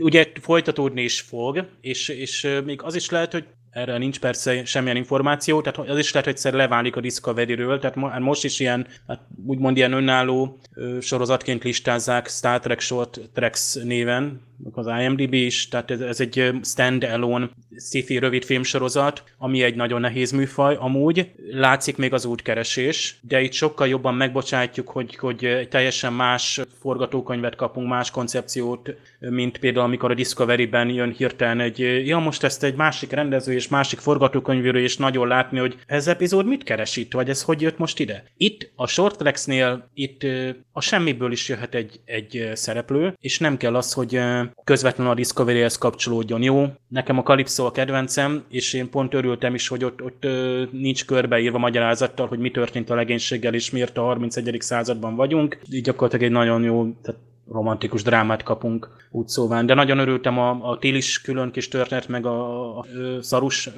[0.00, 4.96] Ugye folytatódni is fog, és, és még az is lehet, hogy erre nincs persze semmilyen
[4.96, 8.86] információ, tehát az is lehet, hogy egyszer leválik a Discovery-ről, tehát hát most is ilyen,
[9.06, 10.58] hát úgymond ilyen önálló
[11.00, 17.50] sorozatként listázzák Star Trek Short Tracks néven, az IMDb is, tehát ez, ez egy stand-alone
[17.76, 21.30] sci-fi rövid filmsorozat, ami egy nagyon nehéz műfaj amúgy.
[21.50, 27.88] Látszik még az útkeresés, de itt sokkal jobban megbocsátjuk, hogy, hogy teljesen más forgatókönyvet kapunk,
[27.88, 33.10] más koncepciót, mint például amikor a Discovery-ben jön hirtelen egy, ja most ezt egy másik
[33.10, 37.42] rendező és másik forgatókönyvűrő, és nagyon látni, hogy ez epizód mit keres itt, vagy ez
[37.42, 38.24] hogy jött most ide.
[38.36, 40.26] Itt a Short Tracks-nél itt
[40.72, 44.20] a semmiből is jöhet egy, egy szereplő, és nem kell az, hogy
[44.64, 46.42] közvetlenül a Discovery-hez kapcsolódjon.
[46.42, 50.26] Jó, nekem a Calypso a kedvencem, és én pont örültem is, hogy ott, ott
[50.72, 54.56] nincs körbeírva magyarázattal, hogy mi történt a legénységgel, és miért a 31.
[54.58, 55.58] században vagyunk.
[55.70, 57.20] Így gyakorlatilag egy nagyon jó, tehát
[57.52, 59.66] romantikus drámát kapunk úgy szóván.
[59.66, 62.84] De nagyon örültem a, a Tilis külön kis történet, meg a, a, a
[63.20, 63.70] szarus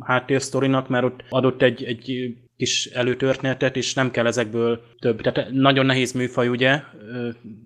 [0.00, 5.20] háttérsztorinak, mert ott adott egy, egy kis előtörténetet, és nem kell ezekből több.
[5.20, 6.80] Tehát nagyon nehéz műfaj, ugye,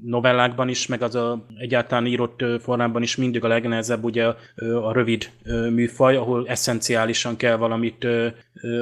[0.03, 4.25] novellákban is, meg az a egyáltalán írott formában is mindig a legnehezebb ugye
[4.83, 5.31] a rövid
[5.71, 8.07] műfaj, ahol eszenciálisan kell valamit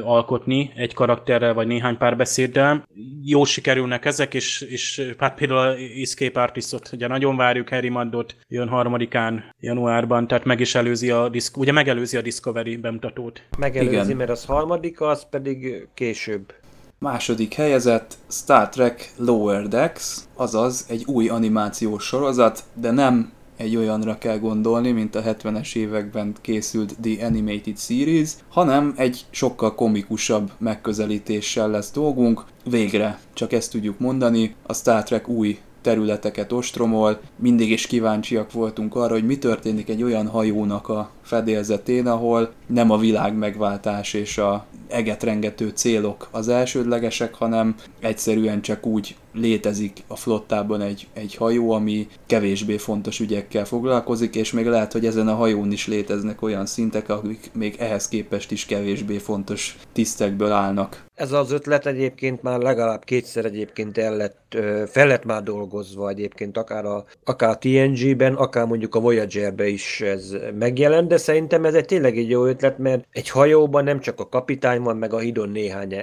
[0.02, 2.88] alkotni egy karakterrel, vagy néhány pár beszéddel.
[3.24, 8.68] Jó sikerülnek ezek, és, és hát például Escape Artistot, ugye nagyon várjuk, Harry Maddot jön
[8.68, 13.42] harmadikán januárban, tehát meg is előzi a, ugye megelőzi a Discovery bemutatót.
[13.58, 14.16] Megelőzi, Igen.
[14.16, 16.52] mert az harmadik, az pedig később.
[16.98, 24.18] Második helyezett Star Trek Lower Decks, azaz egy új animációs sorozat, de nem egy olyanra
[24.18, 31.70] kell gondolni, mint a 70-es években készült The Animated Series, hanem egy sokkal komikusabb megközelítéssel
[31.70, 32.44] lesz dolgunk.
[32.64, 38.94] Végre, csak ezt tudjuk mondani, a Star Trek új területeket ostromol, mindig is kíváncsiak voltunk
[38.94, 44.38] arra, hogy mi történik egy olyan hajónak a fedélzetén, ahol nem a világ megváltás és
[44.38, 51.70] a egetrengető célok az elsődlegesek, hanem egyszerűen csak úgy létezik a flottában egy, egy hajó,
[51.70, 56.66] ami kevésbé fontos ügyekkel foglalkozik, és még lehet, hogy ezen a hajón is léteznek olyan
[56.66, 61.04] szintek, akik még ehhez képest is kevésbé fontos tisztekből állnak.
[61.14, 64.56] Ez az ötlet egyébként már legalább kétszer egyébként el lett,
[64.86, 70.00] fel lett már dolgozva egyébként, akár a, akár a TNG-ben, akár mondjuk a Voyager-ben is
[70.00, 74.20] ez megjelent, de szerintem ez egy tényleg egy jó ötlet, mert egy hajóban nem csak
[74.20, 75.94] a kapitány van, meg a hidon néhány,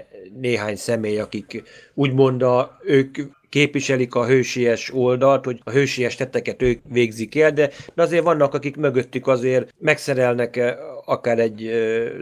[0.41, 1.63] néhány személy, akik
[1.93, 3.17] úgymond a, ők
[3.49, 8.53] képviselik a hősies oldalt, hogy a hősies tetteket ők végzik el, de, de azért vannak,
[8.53, 11.71] akik mögöttük azért megszerelnek akár egy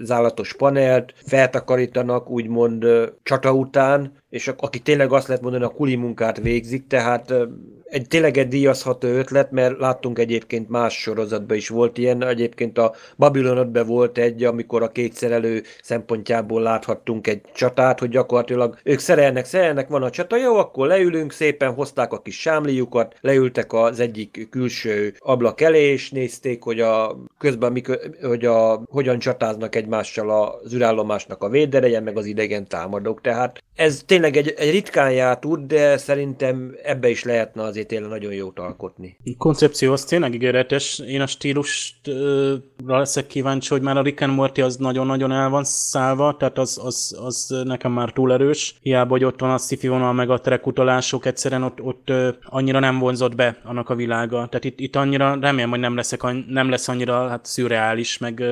[0.01, 2.85] zálatos panelt, feltakarítanak úgymond
[3.23, 7.33] csata után, és aki tényleg azt lehet mondani, a kuli munkát végzik, tehát
[7.89, 12.93] egy tényleg egy díjazható ötlet, mert láttunk egyébként más sorozatban is volt ilyen, egyébként a
[13.17, 19.45] Babylon volt egy, amikor a két szerelő szempontjából láthattunk egy csatát, hogy gyakorlatilag ők szerelnek,
[19.45, 24.47] szerelnek, van a csata, jó, akkor leülünk, szépen hozták a kis sámliukat, leültek az egyik
[24.49, 30.73] külső ablak elé, és nézték, hogy a közben mikor, hogy a, hogyan csatáznak egymással az
[30.73, 33.21] űrállomásnak a védereje, meg az idegen támadók.
[33.21, 37.91] Tehát ez tényleg egy, egy ritkán járt út, de szerintem ebbe is lehetne az azért
[37.91, 39.17] tényleg nagyon jót alkotni.
[39.25, 40.99] A koncepció az tényleg ígéretes.
[41.07, 45.63] Én a stílusra leszek kíváncsi, hogy már a Rick and Morty az nagyon-nagyon el van
[45.63, 48.75] szállva, tehát az, az, az nekem már túl erős.
[48.81, 52.11] Hiába, hogy ott van a sci vonal, meg a track utalások, egyszerűen ott, ott
[52.43, 54.35] annyira nem vonzott be annak a világa.
[54.35, 58.43] Tehát itt, itt annyira, remélem, hogy nem, leszek, nem lesz annyira hát szürreális, meg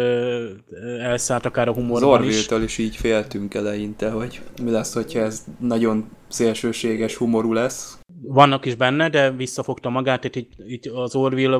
[1.02, 2.48] elszállt akár a humorban is.
[2.64, 7.98] is így féltünk eleinte, hogy mi lesz, hogyha ez nagyon szélsőséges humorú lesz.
[8.22, 11.58] Vannak is benne, de visszafogta magát, tehát itt, itt az Orville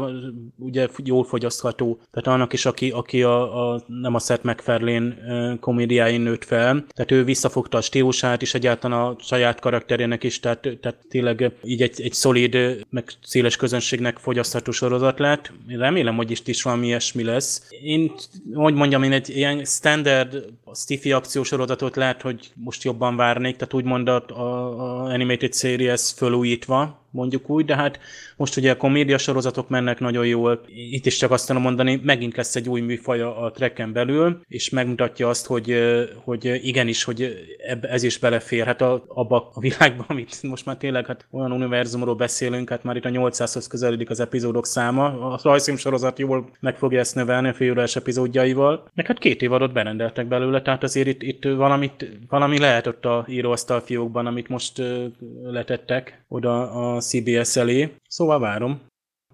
[0.58, 5.16] ugye jól fogyasztható, tehát annak is, aki, aki a, a, nem a Seth MacFarlane
[5.60, 10.60] komédiáin nőtt fel, tehát ő visszafogta a stílusát is egyáltalán a saját karakterének is, tehát,
[10.82, 12.58] tehát tényleg így egy, egy szolid,
[12.90, 15.52] meg széles közönségnek fogyasztható sorozat lett.
[15.68, 17.68] Remélem, hogy is, is valami ilyesmi lesz.
[17.84, 18.12] Én,
[18.54, 24.08] hogy mondjam, én egy ilyen standard stiffy akciósorozatot lehet, hogy most jobban várnék, tehát úgymond
[24.08, 28.00] a, a, a Animated Series fölújítva, mondjuk úgy, de hát
[28.38, 30.62] most ugye a komédia sorozatok mennek nagyon jól.
[30.92, 34.70] Itt is csak azt tudom mondani, megint lesz egy új műfaj a trekken belül, és
[34.70, 35.76] megmutatja azt, hogy,
[36.24, 37.46] hogy igenis, hogy
[37.82, 42.84] ez is beleférhet abba a világba, amit most már tényleg hát olyan univerzumról beszélünk, hát
[42.84, 45.32] már itt a 800-hoz közelődik az epizódok száma.
[45.32, 48.90] A rajzfilm sorozat jól meg fogja ezt növelni a félórás epizódjaival.
[48.94, 53.26] Meg hát két évadot berendeltek belőle, tehát azért itt, itt valamit, valami lehet ott a
[53.28, 54.82] íróasztal fiókban, amit most
[55.44, 57.94] letettek oda a CBS elé.
[58.08, 58.82] Szóval várom.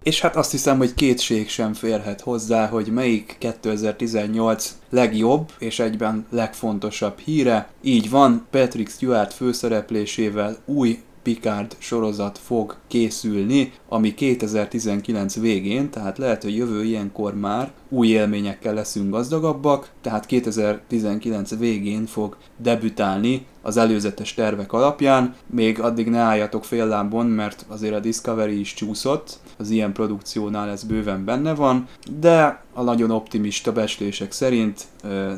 [0.02, 6.26] És hát azt hiszem, hogy kétség sem férhet hozzá, hogy melyik 2018 legjobb és egyben
[6.30, 7.68] legfontosabb híre.
[7.82, 16.42] Így van, Patrick Stewart főszereplésével új Picard sorozat fog készülni, ami 2019 végén, tehát lehet,
[16.42, 24.34] hogy jövő ilyenkor már új élményekkel leszünk gazdagabbak, tehát 2019 végén fog debütálni az előzetes
[24.34, 25.34] tervek alapján.
[25.46, 30.70] Még addig ne álljatok fél lábon, mert azért a Discovery is csúszott, az ilyen produkciónál
[30.70, 31.86] ez bőven benne van,
[32.20, 34.84] de a nagyon optimista beslések szerint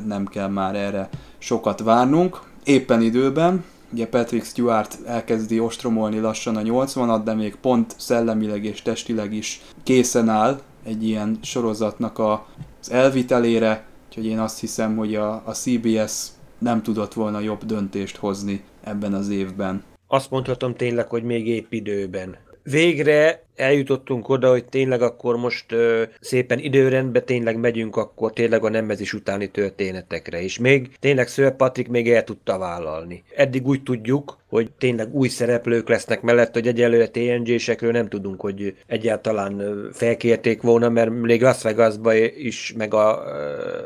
[0.05, 2.41] nem kell már erre sokat várnunk.
[2.63, 8.81] Éppen időben, Ugye Patrick Stewart elkezdi ostromolni lassan a 80-at, de még pont szellemileg és
[8.81, 12.45] testileg is készen áll egy ilyen sorozatnak a,
[12.81, 18.15] az elvitelére, úgyhogy én azt hiszem, hogy a, a CBS nem tudott volna jobb döntést
[18.15, 19.83] hozni ebben az évben.
[20.07, 22.35] Azt mondhatom tényleg, hogy még épp időben.
[22.63, 28.69] Végre eljutottunk oda, hogy tényleg akkor most ö, szépen időrendbe tényleg megyünk akkor tényleg a
[28.69, 33.23] nemezés utáni történetekre, és még tényleg Sir Patrick még el tudta vállalni.
[33.35, 38.75] Eddig úgy tudjuk, hogy tényleg új szereplők lesznek mellett, hogy egyelőre TNG-sekről nem tudunk, hogy
[38.87, 43.23] egyáltalán felkérték volna, mert még Las Vegasba is, meg a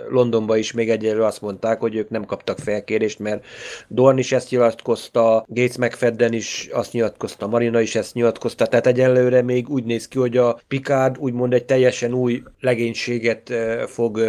[0.09, 3.45] Londonba is még egyelőre azt mondták, hogy ők nem kaptak felkérést, mert
[3.87, 9.41] Dorn is ezt nyilatkozta, Gates McFadden is azt nyilatkozta, Marina is ezt nyilatkozta, tehát egyelőre
[9.41, 13.53] még még úgy néz ki, hogy a Picard úgymond egy teljesen új legénységet
[13.87, 14.19] fog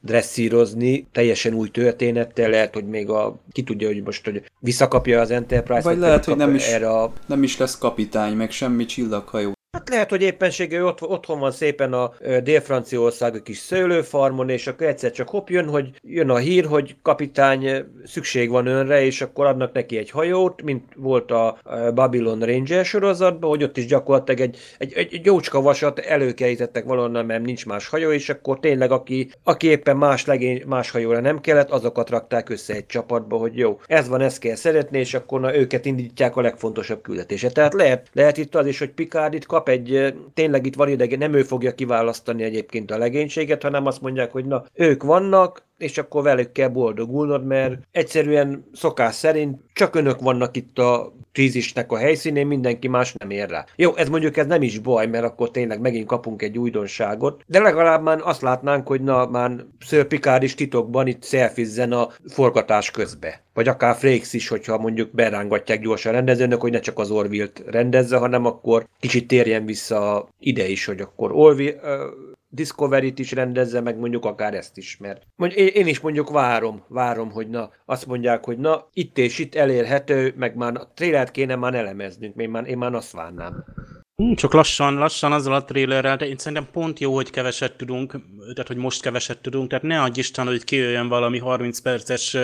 [0.00, 5.30] dresszírozni, teljesen új történettel, lehet, hogy még a, ki tudja, hogy most hogy visszakapja az
[5.30, 5.82] Enterprise.
[5.82, 7.12] Vagy lehet, hogy nem is, erre a...
[7.26, 9.57] nem is lesz kapitány, meg semmi csillaghajó.
[9.78, 12.12] Hát lehet, hogy éppenséggel ott, otthon van szépen a
[12.42, 16.96] Dél-Franciaország a kis szőlőfarmon, és akkor egyszer csak hopp jön, hogy jön a hír, hogy
[17.02, 21.58] kapitány szükség van önre, és akkor adnak neki egy hajót, mint volt a
[21.94, 27.44] Babylon Ranger sorozatban, hogy ott is gyakorlatilag egy, egy, egy jócska vasat előkerítettek valonnan, mert
[27.44, 31.70] nincs más hajó, és akkor tényleg aki, aki éppen más, legény, más hajóra nem kellett,
[31.70, 35.56] azokat rakták össze egy csapatba, hogy jó, ez van, ezt kell szeretni, és akkor na,
[35.56, 37.50] őket indítják a legfontosabb küldetése.
[37.50, 41.18] Tehát lehet, lehet itt az is, hogy Picard itt kap egy, tényleg itt van idegen,
[41.18, 45.98] nem ő fogja kiválasztani egyébként a legénységet, hanem azt mondják, hogy na, ők vannak, és
[45.98, 51.96] akkor velük kell boldogulnod, mert egyszerűen szokás szerint csak önök vannak itt a krízisnek a
[51.96, 53.64] helyszínén, mindenki más nem ér rá.
[53.76, 57.60] Jó, ez mondjuk ez nem is baj, mert akkor tényleg megint kapunk egy újdonságot, de
[57.60, 62.90] legalább már azt látnánk, hogy na, már Sir Picard is titokban itt szelfizzen a forgatás
[62.90, 63.42] közbe.
[63.54, 68.16] Vagy akár Frakes is, hogyha mondjuk berángatják gyorsan rendezőnek, hogy ne csak az Orville-t rendezze,
[68.16, 71.74] hanem akkor kicsit térjen vissza ide is, hogy akkor Orville,
[72.50, 77.30] Discovery-t is rendezze, meg mondjuk akár ezt is, mert mondjuk én is mondjuk várom, várom,
[77.30, 81.56] hogy na, azt mondják, hogy na, itt és itt elérhető, meg már a trailert kéne
[81.56, 83.64] már elemeznünk, én már, én már azt várnám.
[84.34, 88.10] Csak lassan, lassan azzal a trailerrel, de én szerintem pont jó, hogy keveset tudunk,
[88.52, 92.36] tehát hogy most keveset tudunk, tehát ne adj Isten, hogy kijöjjön valami 30 perces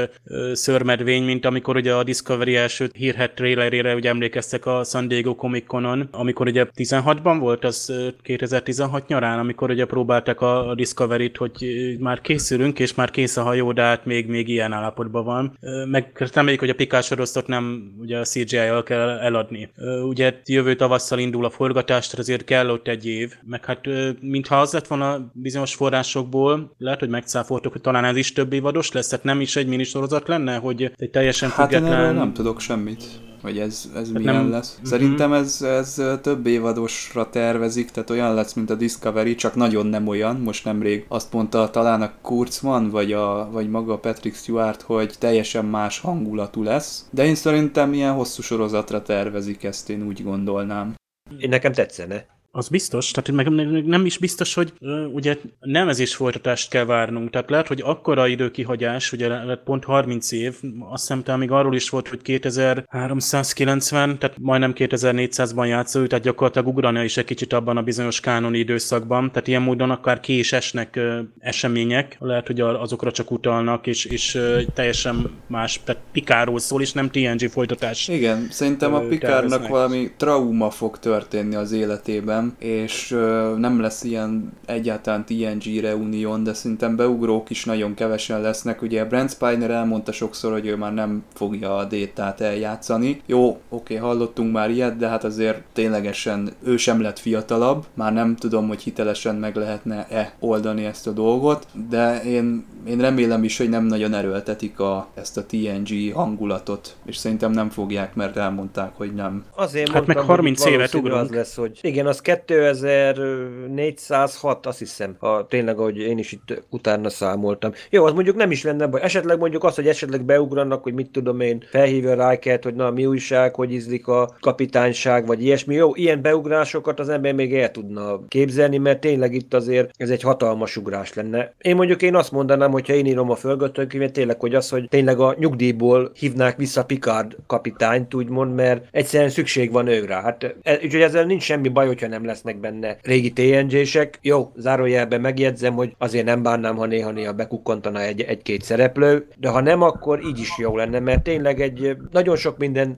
[0.52, 5.64] szörmedvény, mint amikor ugye a Discovery első hírhet trailerére, ugye emlékeztek a San Diego Comic
[6.10, 11.66] amikor ugye 16-ban volt, az 2016 nyarán, amikor ugye próbáltak a Discovery-t, hogy
[11.98, 15.58] már készülünk, és már kész a hajó, de hát még, még ilyen állapotban van.
[15.90, 17.12] Meg reméljük, hogy a Pikás
[17.46, 19.70] nem ugye a CGI-jal kell eladni.
[20.02, 23.32] Ugye jövő tavasszal indul a forgatást, tehát azért kell ott egy év.
[23.42, 23.80] Meg hát
[24.20, 28.92] mintha az lett volna bizonyos forrásokból, lehet, hogy megcáfoltok, hogy talán ez is több évados
[28.92, 32.04] lesz, tehát nem is egy minisorozat lenne, hogy egy teljesen hát független...
[32.04, 33.04] Hát nem tudok semmit
[33.44, 34.50] hogy ez, ez hát milyen nem...
[34.50, 34.76] lesz.
[34.76, 34.86] Mhm.
[34.86, 40.08] Szerintem ez, ez több évadosra tervezik, tehát olyan lesz, mint a Discovery, csak nagyon nem
[40.08, 40.36] olyan.
[40.36, 45.64] Most nemrég azt mondta talán a Kurzman, vagy, a, vagy maga Patrick Stewart, hogy teljesen
[45.64, 47.06] más hangulatú lesz.
[47.10, 50.94] De én szerintem ilyen hosszú sorozatra tervezik ezt, én úgy gondolnám.
[51.38, 52.26] Én nekem tetszene.
[52.56, 53.48] Az biztos, tehát meg,
[53.86, 54.72] nem is biztos, hogy
[55.12, 57.30] ugye nevezés folytatást kell várnunk.
[57.30, 60.54] Tehát lehet, hogy akkora időkihagyás, ugye lehet pont 30 év,
[60.90, 66.68] azt hiszem, talán még arról is volt, hogy 2390, tehát majdnem 2400-ban játszó, tehát gyakorlatilag
[66.68, 69.30] ugrania is egy kicsit abban a bizonyos kánoni időszakban.
[69.30, 71.00] Tehát ilyen módon akár ki is esnek
[71.38, 74.40] események, lehet, hogy azokra csak utalnak, és, és
[74.74, 78.08] teljesen más, tehát Pikáról szól, és nem TNG folytatás.
[78.08, 84.52] Igen, szerintem a Pikárnak valami trauma fog történni az életében, és uh, nem lesz ilyen
[84.66, 88.82] egyáltalán TNG reunión, de szerintem beugrók is nagyon kevesen lesznek.
[88.82, 93.22] Ugye Brent Spiner elmondta sokszor, hogy ő már nem fogja a détát eljátszani.
[93.26, 97.84] Jó, oké, hallottunk már ilyet, de hát azért ténylegesen ő sem lett fiatalabb.
[97.94, 103.44] Már nem tudom, hogy hitelesen meg lehetne-e oldani ezt a dolgot, de én, én remélem
[103.44, 108.36] is, hogy nem nagyon erőltetik a, ezt a TNG hangulatot, és szerintem nem fogják, mert
[108.36, 109.44] elmondták, hogy nem.
[109.56, 111.20] Azért hát mondtam, meg 30 évet ugrunk.
[111.20, 117.08] Az lesz, hogy igen, az 2406, azt hiszem, ha tényleg, ahogy én is itt utána
[117.08, 117.72] számoltam.
[117.90, 119.02] Jó, az mondjuk nem is lenne baj.
[119.02, 123.06] Esetleg mondjuk az, hogy esetleg beugranak, hogy mit tudom én, felhívja Rikert, hogy na mi
[123.06, 125.74] újság, hogy ízlik a kapitányság, vagy ilyesmi.
[125.74, 130.22] Jó, ilyen beugrásokat az ember még el tudna képzelni, mert tényleg itt azért ez egy
[130.22, 131.54] hatalmas ugrás lenne.
[131.58, 135.18] Én mondjuk én azt mondanám, hogyha én írom a forgatókönyvet, tényleg, hogy az, hogy tényleg
[135.18, 140.14] a nyugdíjból hívnák vissza Picard kapitányt, úgymond, mert egyszerűen szükség van őre.
[140.14, 144.18] Hát, e, úgyhogy ezzel nincs semmi baj, hogyha nem lesznek benne régi TNG-sek.
[144.22, 149.60] Jó, zárójelben megjegyzem, hogy azért nem bánnám, ha néha-néha bekukkantana egy, egy-két szereplő, de ha
[149.60, 152.96] nem, akkor így is jó lenne, mert tényleg egy nagyon sok minden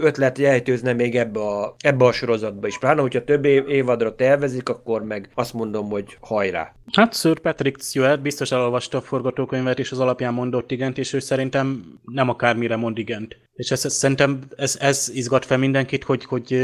[0.00, 2.78] ötlet jelentőzne még ebbe a, ebbe a sorozatba is.
[2.78, 6.74] Pláne, hogyha több év, évadra tervezik, akkor meg azt mondom, hogy hajrá.
[6.92, 11.18] Hát Sir Patrick Stewart biztos elolvasta a forgatókönyvet, és az alapján mondott igent, és ő
[11.18, 13.36] szerintem nem akármire mond igent.
[13.54, 16.56] És ez, ez, szerintem ez, ez izgat fel mindenkit, hogy, hogy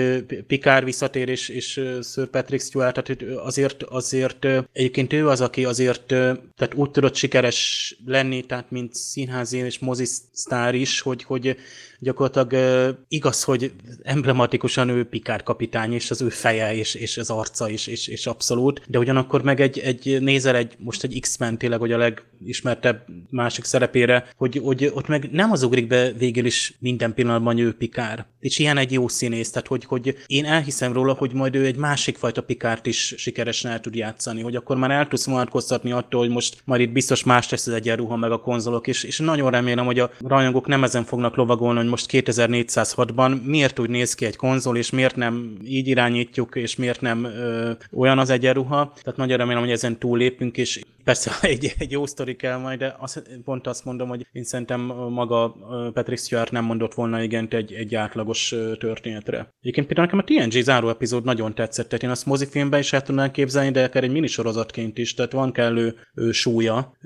[0.47, 1.81] Pikár visszatér, és, és
[2.13, 7.97] Sir Patrick Stewart, tehát azért, azért egyébként ő az, aki azért tehát úgy tudott sikeres
[8.05, 11.57] lenni, tehát mint színházi és mozisztár is, hogy, hogy
[12.05, 17.69] gyakorlatilag igaz, hogy emblematikusan ő Pikár kapitány, és az ő feje, és, és az arca
[17.69, 21.79] is, és, és abszolút, de ugyanakkor meg egy, egy nézel egy, most egy X-Men tényleg,
[21.79, 26.75] hogy a legismertebb másik szerepére, hogy, hogy ott meg nem az ugrik be végül is
[26.79, 28.27] minden pillanatban ő Pikár.
[28.41, 31.77] És ilyen egy jó színész, tehát hogy, hogy én elhiszem róla, hogy majd ő egy
[31.77, 36.21] másik fajta Pikárt is sikeresen el tud játszani, hogy akkor már el tudsz vonatkoztatni attól,
[36.21, 39.51] hogy most majd itt biztos más lesz az egyenruha meg a konzolok, és, és nagyon
[39.51, 44.25] remélem, hogy a rajongók nem ezen fognak lovagolni, hogy most 2406-ban miért úgy néz ki
[44.25, 48.93] egy konzol, és miért nem így irányítjuk, és miért nem ö, olyan az egyenruha.
[49.03, 52.97] Tehát nagyon remélem, hogy ezen túlépünk, és persze egy, egy jó sztori kell majd, de
[52.99, 54.81] azt, pont azt mondom, hogy én szerintem
[55.11, 55.57] maga
[55.93, 59.49] Patrick Stewart nem mondott volna igent egy, egy átlagos történetre.
[59.61, 63.03] Egyébként például nekem a TNG záró epizód nagyon tetszett, tehát én azt mozifilmben is el
[63.03, 65.95] tudnám képzelni, de akár egy minisorozatként is, tehát van kellő
[66.31, 66.97] súlya,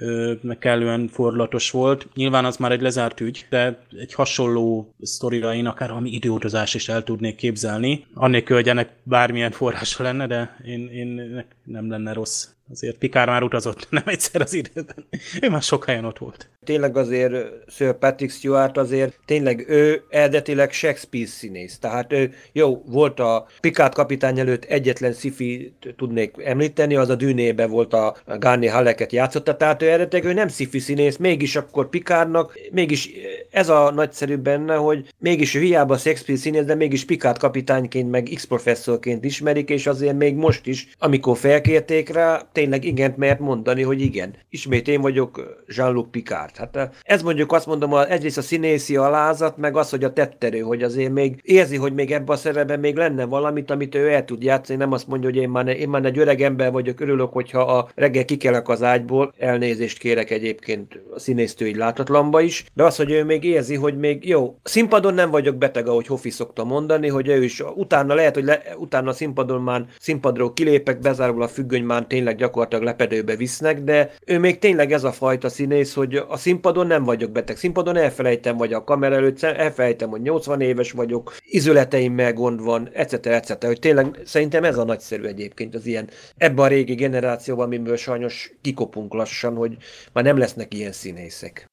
[0.43, 2.09] meg kellően forlatos volt.
[2.15, 4.68] Nyilván az már egy lezárt ügy, de egy hasonló
[5.01, 8.07] sztorira én akár valami időutazás is el tudnék képzelni.
[8.15, 13.43] Annélkül, hogy ennek bármilyen forrása lenne, de én, én nem lenne rossz Azért Pikár már
[13.43, 15.07] utazott nem egyszer az időben.
[15.43, 16.49] Ő már sok helyen ott volt.
[16.65, 17.35] Tényleg azért
[17.71, 21.79] Sir Patrick Stewart azért tényleg ő eredetileg Shakespeare színész.
[21.79, 27.67] Tehát ő, jó, volt a Pikát kapitány előtt egyetlen sci tudnék említeni, az a dűnébe
[27.67, 32.59] volt a Garni Halleket játszotta, tehát ő eredetileg ő nem sci színész, mégis akkor Pikárnak,
[32.71, 33.11] mégis
[33.51, 38.31] ez a nagyszerű benne, hogy mégis ő hiába Shakespeare színész, de mégis Pikát kapitányként, meg
[38.35, 44.01] X-professzorként ismerik, és azért még most is, amikor felkérték rá, tényleg igent mert mondani, hogy
[44.01, 44.35] igen.
[44.51, 46.57] Ismét én vagyok Jean-Luc Picard.
[46.57, 50.83] Hát ez mondjuk azt mondom, egyrészt a színészi alázat, meg az, hogy a tetterő, hogy
[50.83, 54.43] azért még érzi, hogy még ebben a szerepben még lenne valamit, amit ő el tud
[54.43, 57.61] játszani, nem azt mondja, hogy én már, én már egy öreg ember vagyok, örülök, hogyha
[57.61, 62.97] a reggel kikelek az ágyból, elnézést kérek egyébként a színésztő így látatlanba is, de az,
[62.97, 67.09] hogy ő még érzi, hogy még jó, színpadon nem vagyok beteg, ahogy Hofi szokta mondani,
[67.09, 71.49] hogy ő is utána lehet, hogy le, utána a színpadon már színpadról kilépek, bezárul a
[71.49, 76.25] függöny, már tényleg gyakorlatilag lepedőbe visznek, de ő még tényleg ez a fajta színész, hogy
[76.29, 77.57] a színpadon nem vagyok beteg.
[77.57, 83.27] Színpadon elfelejtem, vagy a kamera előtt elfelejtem, hogy 80 éves vagyok, izületeimmel gond van, etc.
[83.27, 83.65] etc.
[83.65, 88.53] Hogy tényleg szerintem ez a nagyszerű egyébként az ilyen, ebben a régi generációban, amiből sajnos
[88.61, 89.77] kikopunk lassan, hogy
[90.13, 91.67] már nem lesznek ilyen színészek.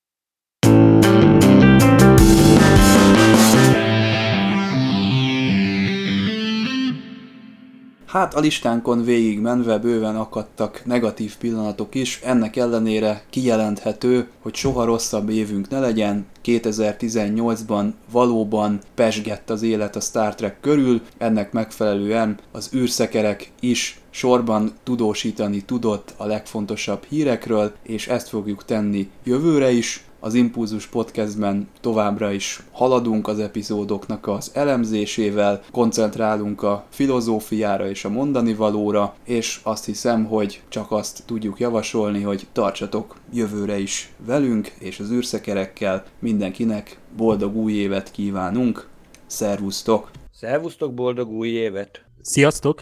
[8.15, 14.85] Hát a listánkon végig menve bőven akadtak negatív pillanatok is, ennek ellenére kijelenthető, hogy soha
[14.85, 22.37] rosszabb évünk ne legyen, 2018-ban valóban pesgett az élet a Star Trek körül, ennek megfelelően
[22.51, 30.04] az űrszekerek is sorban tudósítani tudott a legfontosabb hírekről, és ezt fogjuk tenni jövőre is.
[30.25, 38.09] Az Impulzus Podcastben továbbra is haladunk az epizódoknak az elemzésével, koncentrálunk a filozófiára és a
[38.09, 44.67] mondani valóra, és azt hiszem, hogy csak azt tudjuk javasolni, hogy tartsatok jövőre is velünk
[44.79, 46.05] és az űrszekerekkel.
[46.19, 48.87] Mindenkinek boldog új évet kívánunk.
[49.25, 50.11] Szervusztok!
[50.31, 52.05] Szervusztok, boldog új évet!
[52.21, 52.81] Sziasztok!